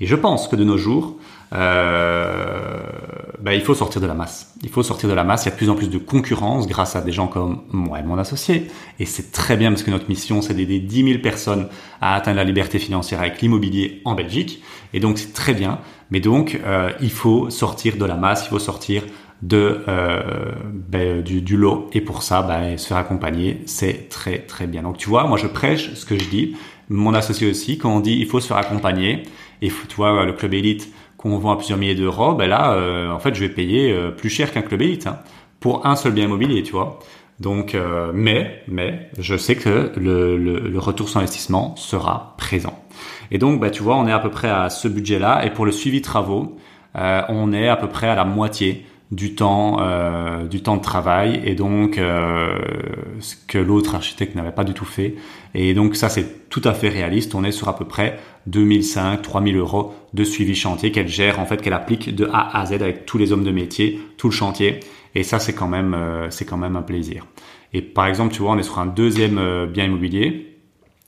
Et 0.00 0.06
je 0.06 0.16
pense 0.16 0.48
que 0.48 0.56
de 0.56 0.64
nos 0.64 0.76
jours, 0.76 1.16
euh, 1.54 2.82
bah, 3.40 3.54
il 3.54 3.62
faut 3.62 3.74
sortir 3.74 4.00
de 4.00 4.06
la 4.06 4.14
masse. 4.14 4.54
Il 4.62 4.68
faut 4.68 4.82
sortir 4.82 5.08
de 5.08 5.14
la 5.14 5.24
masse. 5.24 5.44
Il 5.44 5.46
y 5.46 5.48
a 5.48 5.52
de 5.52 5.56
plus 5.56 5.70
en 5.70 5.74
plus 5.74 5.88
de 5.88 5.98
concurrence 5.98 6.66
grâce 6.66 6.96
à 6.96 7.00
des 7.00 7.12
gens 7.12 7.26
comme 7.26 7.62
moi 7.70 8.00
et 8.00 8.02
mon 8.02 8.18
associé. 8.18 8.68
Et 8.98 9.06
c'est 9.06 9.32
très 9.32 9.56
bien 9.56 9.70
parce 9.70 9.82
que 9.82 9.90
notre 9.90 10.08
mission, 10.08 10.42
c'est 10.42 10.54
d'aider 10.54 10.78
10 10.78 11.04
000 11.04 11.18
personnes 11.20 11.68
à 12.00 12.14
atteindre 12.14 12.36
la 12.36 12.44
liberté 12.44 12.78
financière 12.78 13.20
avec 13.20 13.40
l'immobilier 13.40 14.02
en 14.04 14.14
Belgique. 14.14 14.62
Et 14.92 15.00
donc, 15.00 15.18
c'est 15.18 15.32
très 15.32 15.54
bien. 15.54 15.78
Mais 16.10 16.20
donc, 16.20 16.60
euh, 16.66 16.90
il 17.00 17.10
faut 17.10 17.50
sortir 17.50 17.96
de 17.96 18.04
la 18.04 18.16
masse. 18.16 18.46
Il 18.46 18.48
faut 18.50 18.58
sortir 18.58 19.04
de 19.42 19.82
euh, 19.86 20.52
ben, 20.72 21.22
du, 21.22 21.56
lot. 21.56 21.88
Et 21.92 22.00
pour 22.00 22.22
ça, 22.22 22.42
ben, 22.42 22.76
se 22.76 22.88
faire 22.88 22.96
accompagner, 22.96 23.62
c'est 23.66 24.08
très 24.08 24.38
très 24.38 24.66
bien. 24.66 24.82
Donc, 24.82 24.98
tu 24.98 25.08
vois, 25.08 25.26
moi, 25.26 25.38
je 25.38 25.46
prêche 25.46 25.94
ce 25.94 26.04
que 26.04 26.18
je 26.18 26.28
dis. 26.28 26.56
Mon 26.88 27.14
associé 27.14 27.48
aussi, 27.48 27.78
quand 27.78 27.94
on 27.94 28.00
dit 28.00 28.16
il 28.18 28.26
faut 28.26 28.40
se 28.40 28.48
faire 28.48 28.56
accompagner, 28.56 29.24
et 29.60 29.68
tu 29.68 29.96
vois, 29.96 30.24
le 30.24 30.32
club 30.32 30.54
élite 30.54 30.90
qu'on 31.18 31.36
vend 31.36 31.50
à 31.50 31.56
plusieurs 31.56 31.78
milliers 31.78 31.96
d'euros, 31.96 32.32
ben 32.32 32.48
là, 32.48 32.72
euh, 32.72 33.10
en 33.10 33.18
fait, 33.18 33.34
je 33.34 33.40
vais 33.40 33.48
payer 33.48 33.92
euh, 33.92 34.10
plus 34.10 34.30
cher 34.30 34.52
qu'un 34.52 34.62
club 34.62 34.80
élite 34.80 35.08
hein, 35.08 35.18
pour 35.60 35.84
un 35.84 35.96
seul 35.96 36.12
bien 36.12 36.24
immobilier, 36.24 36.62
tu 36.62 36.72
vois. 36.72 37.00
Donc, 37.40 37.74
euh, 37.74 38.12
mais, 38.14 38.62
mais, 38.68 39.10
je 39.18 39.36
sais 39.36 39.56
que 39.56 39.92
le, 39.96 40.36
le, 40.36 40.60
le, 40.60 40.78
retour 40.78 41.08
sur 41.08 41.18
investissement 41.18 41.76
sera 41.76 42.34
présent. 42.38 42.82
Et 43.30 43.38
donc, 43.38 43.60
bah, 43.60 43.70
tu 43.70 43.82
vois, 43.82 43.96
on 43.96 44.06
est 44.06 44.12
à 44.12 44.18
peu 44.20 44.30
près 44.30 44.48
à 44.48 44.70
ce 44.70 44.88
budget-là. 44.88 45.44
Et 45.44 45.50
pour 45.50 45.66
le 45.66 45.72
suivi 45.72 46.02
travaux, 46.02 46.56
on 46.94 47.52
est 47.52 47.68
à 47.68 47.76
peu 47.76 47.86
près 47.86 48.08
à 48.08 48.16
la 48.16 48.24
moitié 48.24 48.84
du 49.10 49.34
temps 49.34 49.78
euh, 49.80 50.46
du 50.46 50.62
temps 50.62 50.76
de 50.76 50.82
travail 50.82 51.40
et 51.44 51.54
donc 51.54 51.96
euh, 51.96 52.58
ce 53.20 53.36
que 53.46 53.56
l'autre 53.56 53.94
architecte 53.94 54.34
n'avait 54.34 54.52
pas 54.52 54.64
du 54.64 54.74
tout 54.74 54.84
fait. 54.84 55.14
Et 55.54 55.72
donc 55.72 55.96
ça 55.96 56.08
c'est 56.08 56.48
tout 56.50 56.60
à 56.64 56.74
fait 56.74 56.88
réaliste. 56.88 57.34
On 57.34 57.42
est 57.42 57.52
sur 57.52 57.68
à 57.68 57.76
peu 57.76 57.86
près 57.86 58.18
2005 58.46 59.22
3000 59.22 59.56
euros 59.56 59.94
de 60.12 60.24
suivi 60.24 60.54
chantier 60.54 60.92
qu'elle 60.92 61.08
gère 61.08 61.40
en 61.40 61.46
fait 61.46 61.62
qu'elle 61.62 61.72
applique 61.72 62.14
de 62.14 62.28
A 62.32 62.58
à 62.58 62.66
Z 62.66 62.74
avec 62.74 63.06
tous 63.06 63.16
les 63.16 63.32
hommes 63.32 63.44
de 63.44 63.50
métier 63.50 64.00
tout 64.18 64.28
le 64.28 64.34
chantier. 64.34 64.80
Et 65.14 65.22
ça 65.22 65.38
c'est 65.38 65.54
quand 65.54 65.68
même 65.68 65.94
euh, 65.94 66.28
c'est 66.28 66.44
quand 66.44 66.58
même 66.58 66.76
un 66.76 66.82
plaisir. 66.82 67.26
Et 67.72 67.80
par 67.80 68.06
exemple 68.06 68.34
tu 68.34 68.42
vois 68.42 68.52
on 68.52 68.58
est 68.58 68.62
sur 68.62 68.78
un 68.78 68.86
deuxième 68.86 69.38
euh, 69.38 69.66
bien 69.66 69.84
immobilier. 69.84 70.56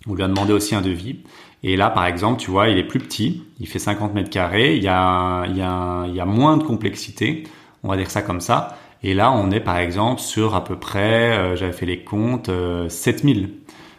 On 0.07 0.15
lui 0.15 0.23
a 0.23 0.29
demandé 0.29 0.55
aussi 0.55 0.75
un 0.75 0.81
devis. 0.81 1.21
Et 1.63 1.77
là, 1.77 1.91
par 1.91 2.07
exemple, 2.07 2.41
tu 2.41 2.51
vois, 2.51 2.71
il 2.71 2.79
est 2.79 2.85
plus 2.85 3.01
petit, 3.01 3.43
il 3.61 3.69
fait 3.69 3.79
50 3.79 4.15
mètres 4.15 4.31
carrés, 4.31 4.77
il 4.77 4.83
y 4.83 4.89
a, 4.89 5.45
il 5.47 5.59
y 5.59 5.61
a, 5.61 6.07
il 6.09 6.15
y 6.15 6.21
a 6.21 6.25
moins 6.25 6.57
de 6.57 6.63
complexité 6.63 7.45
on 7.83 7.89
va 7.89 7.97
dire 7.97 8.11
ça 8.11 8.23
comme 8.23 8.41
ça. 8.41 8.77
Et 9.03 9.15
là, 9.15 9.33
on 9.33 9.51
est 9.51 9.61
par 9.61 9.79
exemple 9.79 10.21
sur 10.21 10.55
à 10.55 10.65
peu 10.65 10.77
près, 10.77 11.39
euh, 11.39 11.57
j'avais 11.57 11.73
fait 11.73 11.87
les 11.87 12.01
comptes, 12.01 12.49
euh, 12.49 12.89
7000. 12.89 13.51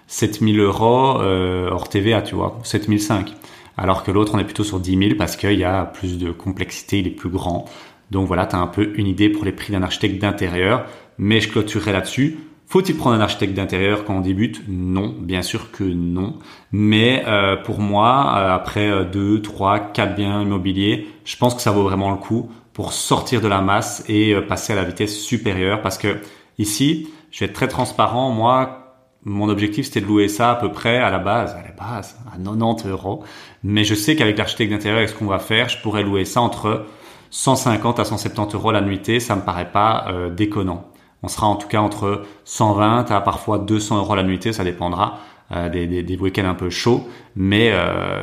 7000 0.07 0.59
euros 0.59 1.21
euh, 1.21 1.69
hors 1.71 1.89
TVA, 1.89 2.21
tu 2.21 2.35
vois, 2.35 2.59
7005. 2.63 3.33
Alors 3.77 4.03
que 4.03 4.11
l'autre, 4.11 4.33
on 4.35 4.39
est 4.39 4.43
plutôt 4.43 4.65
sur 4.65 4.79
10 4.79 4.97
000 4.97 5.11
parce 5.17 5.37
qu'il 5.37 5.57
y 5.57 5.63
a 5.63 5.85
plus 5.85 6.19
de 6.19 6.31
complexité, 6.31 6.99
il 6.99 7.07
est 7.07 7.11
plus 7.11 7.29
grand. 7.29 7.65
Donc 8.11 8.27
voilà, 8.27 8.45
tu 8.45 8.55
as 8.55 8.59
un 8.59 8.67
peu 8.67 8.91
une 8.95 9.07
idée 9.07 9.29
pour 9.29 9.45
les 9.45 9.53
prix 9.53 9.71
d'un 9.71 9.83
architecte 9.83 10.21
d'intérieur. 10.21 10.85
Mais 11.17 11.39
je 11.39 11.49
clôturerai 11.49 11.93
là-dessus. 11.93 12.39
Faut-il 12.67 12.95
prendre 12.95 13.15
un 13.15 13.21
architecte 13.21 13.53
d'intérieur 13.53 14.05
quand 14.05 14.17
on 14.17 14.21
débute? 14.21 14.61
Non, 14.67 15.15
bien 15.17 15.41
sûr 15.41 15.71
que 15.71 15.83
non. 15.83 16.39
Mais 16.71 17.23
euh, 17.27 17.55
pour 17.55 17.79
moi, 17.79 18.33
après 18.53 19.05
2, 19.05 19.41
3, 19.41 19.79
4 19.93 20.15
biens 20.15 20.41
immobiliers, 20.41 21.07
je 21.25 21.37
pense 21.37 21.55
que 21.55 21.61
ça 21.61 21.71
vaut 21.71 21.83
vraiment 21.83 22.11
le 22.11 22.17
coup 22.17 22.49
pour 22.73 22.93
sortir 22.93 23.41
de 23.41 23.47
la 23.47 23.62
masse 23.62 24.03
et 24.07 24.34
euh, 24.34 24.41
passer 24.41 24.73
à 24.73 24.75
la 24.75 24.84
vitesse 24.84 25.19
supérieure 25.19 25.81
parce 25.81 25.97
que 25.97 26.19
ici, 26.57 27.10
je 27.31 27.39
vais 27.39 27.45
être 27.47 27.53
très 27.53 27.67
transparent, 27.67 28.31
moi, 28.31 28.95
mon 29.23 29.49
objectif 29.49 29.86
c'était 29.86 30.01
de 30.01 30.05
louer 30.05 30.27
ça 30.27 30.51
à 30.51 30.55
peu 30.55 30.71
près 30.71 30.97
à 30.97 31.10
la 31.10 31.19
base, 31.19 31.53
à 31.53 31.62
la 31.62 31.71
base, 31.71 32.17
à 32.34 32.38
90 32.38 32.88
euros. 32.88 33.23
Mais 33.63 33.84
je 33.84 33.93
sais 33.93 34.15
qu'avec 34.15 34.38
l'architecte 34.38 34.71
d'intérieur, 34.71 34.99
avec 34.99 35.10
ce 35.10 35.15
qu'on 35.15 35.25
va 35.25 35.39
faire, 35.39 35.69
je 35.69 35.77
pourrais 35.79 36.03
louer 36.03 36.25
ça 36.25 36.41
entre 36.41 36.86
150 37.29 37.99
à 37.99 38.05
170 38.05 38.55
euros 38.55 38.71
la 38.71 38.81
nuitée. 38.81 39.19
Ça 39.19 39.36
me 39.36 39.41
paraît 39.41 39.71
pas 39.71 40.05
euh, 40.10 40.29
déconnant. 40.29 40.88
On 41.23 41.27
sera 41.27 41.47
en 41.47 41.55
tout 41.55 41.67
cas 41.67 41.81
entre 41.81 42.23
120 42.45 43.12
à 43.12 43.21
parfois 43.21 43.60
200 43.60 43.97
euros 43.97 44.15
la 44.15 44.23
nuitée, 44.23 44.53
ça 44.53 44.63
dépendra 44.63 45.19
euh, 45.51 45.69
des, 45.69 46.17
week-ends 46.17 46.45
un 46.45 46.55
peu 46.55 46.71
chauds. 46.71 47.07
Mais 47.36 47.71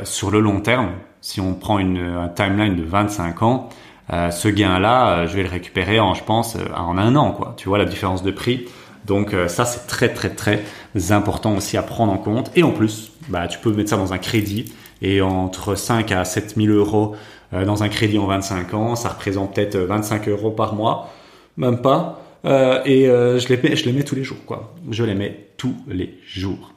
sur 0.03 0.33
le 0.33 0.41
long 0.41 0.61
terme, 0.61 0.91
si 1.21 1.41
on 1.41 1.55
prend 1.55 1.79
une, 1.79 1.99
un 1.99 2.29
timeline 2.29 2.75
de 2.75 2.83
25 2.83 3.43
ans, 3.43 3.69
euh, 4.13 4.31
ce 4.31 4.49
gain-là, 4.49 5.11
euh, 5.11 5.27
je 5.27 5.37
vais 5.37 5.43
le 5.43 5.49
récupérer 5.49 6.01
en, 6.01 6.15
je 6.15 6.25
pense, 6.25 6.57
euh, 6.57 6.61
en 6.75 6.97
un 6.97 7.15
an, 7.17 7.33
quoi. 7.33 7.55
Tu 7.57 7.69
vois 7.69 7.79
la 7.79 7.85
différence 7.85 8.23
de 8.23 8.31
prix. 8.31 8.67
Donc 9.07 9.35
ça, 9.47 9.65
c'est 9.65 9.87
très 9.87 10.13
très 10.13 10.29
très 10.29 10.63
important 11.13 11.57
aussi 11.57 11.79
à 11.79 11.83
prendre 11.83 12.13
en 12.13 12.19
compte. 12.19 12.51
Et 12.57 12.63
en 12.63 12.73
plus, 12.73 13.13
bah, 13.29 13.49
tu 13.49 13.59
peux 13.59 13.73
mettre 13.73 13.89
ça 13.89 13.97
dans 13.97 14.13
un 14.13 14.19
crédit. 14.19 14.71
Et 15.01 15.23
entre 15.23 15.77
5 15.77 16.13
à 16.13 16.27
7 16.27 16.57
000 16.57 16.69
euros 16.69 17.17
dans 17.53 17.83
un 17.83 17.89
crédit 17.89 18.19
en 18.19 18.27
25 18.27 18.75
ans, 18.75 18.97
ça 18.97 19.09
représente 19.09 19.55
peut-être 19.55 19.79
25 19.79 20.29
euros 20.29 20.51
par 20.51 20.75
mois, 20.75 21.09
même 21.57 21.81
pas. 21.81 22.21
et 22.45 23.07
je, 23.07 23.49
les 23.49 23.57
mets, 23.57 23.77
je 23.77 23.87
les 23.87 23.93
mets 23.93 24.03
tous 24.03 24.17
les 24.17 24.25
jours, 24.25 24.45
quoi. 24.45 24.75
Je 24.91 25.05
les 25.05 25.15
mets 25.15 25.49
tous 25.57 25.77
les 25.87 26.19
jours. 26.27 26.75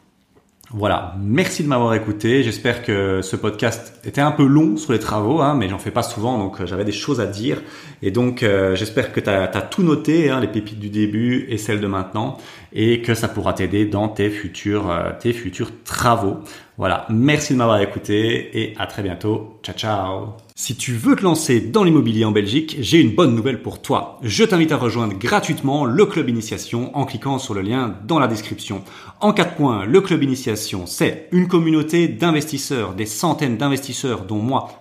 Voilà, 0.74 1.16
merci 1.20 1.64
de 1.64 1.68
m'avoir 1.68 1.94
écouté. 1.96 2.44
J'espère 2.44 2.82
que 2.82 3.22
ce 3.22 3.36
podcast 3.36 4.00
était 4.06 4.22
un 4.22 4.32
peu 4.32 4.46
long 4.46 4.78
sur 4.78 4.94
les 4.94 5.00
travaux, 5.00 5.42
hein, 5.42 5.54
mais 5.54 5.68
j'en 5.68 5.80
fais 5.80 5.92
pas 5.92 6.02
souvent, 6.04 6.38
donc 6.38 6.62
euh, 6.62 6.66
j'avais 6.66 6.86
des 6.86 6.94
choses 6.94 7.20
à 7.20 7.26
dire. 7.26 7.62
Et 8.02 8.10
donc 8.10 8.42
euh, 8.42 8.74
j'espère 8.76 9.12
que 9.12 9.20
tu 9.20 9.30
as, 9.30 9.48
tout 9.70 9.84
noté, 9.84 10.30
hein, 10.30 10.40
les 10.40 10.48
pépites 10.48 10.80
du 10.80 10.90
début 10.90 11.46
et 11.50 11.58
celles 11.58 11.82
de 11.82 11.88
maintenant, 11.88 12.38
et 12.72 13.02
que 13.02 13.16
ça 13.16 13.28
pourra 13.28 13.52
t'aider 13.52 13.86
dans 13.86 14.08
tes 14.08 14.30
futurs, 14.30 14.90
euh, 14.90 15.12
tes 15.20 15.34
futurs 15.34 15.72
travaux. 15.84 16.38
Voilà, 16.78 17.06
merci 17.10 17.52
de 17.52 17.58
m'avoir 17.58 17.82
écouté 17.82 18.58
et 18.58 18.74
à 18.78 18.88
très 18.88 19.04
bientôt. 19.04 19.60
Ciao 19.64 19.76
ciao 19.76 20.51
si 20.56 20.76
tu 20.76 20.94
veux 20.94 21.16
te 21.16 21.24
lancer 21.24 21.60
dans 21.62 21.84
l'immobilier 21.84 22.26
en 22.26 22.32
Belgique, 22.32 22.78
j'ai 22.80 23.00
une 23.00 23.16
bonne 23.16 23.36
nouvelle 23.36 23.62
pour 23.62 23.82
toi. 23.82 24.20
Je 24.22 24.44
t'invite 24.44 24.72
à 24.72 24.78
rejoindre 24.78 25.18
gratuitement 25.18 25.86
le 25.86 26.06
club 26.06 26.30
initiation 26.30 26.96
en 26.96 27.06
cliquant 27.06 27.40
sur 27.40 27.54
le 27.54 27.62
lien 27.62 27.96
dans 28.06 28.20
la 28.20 28.28
description. 28.28 28.84
En 29.20 29.34
quatre 29.34 29.56
points, 29.56 29.86
le 29.86 30.02
club 30.02 30.24
initiation, 30.24 30.86
c'est 30.86 31.30
une 31.32 31.48
communauté 31.48 32.08
d'investisseurs, 32.08 32.94
des 32.94 33.06
centaines 33.06 33.58
d'investisseurs 33.58 34.26
dont 34.26 34.40
moi 34.40 34.81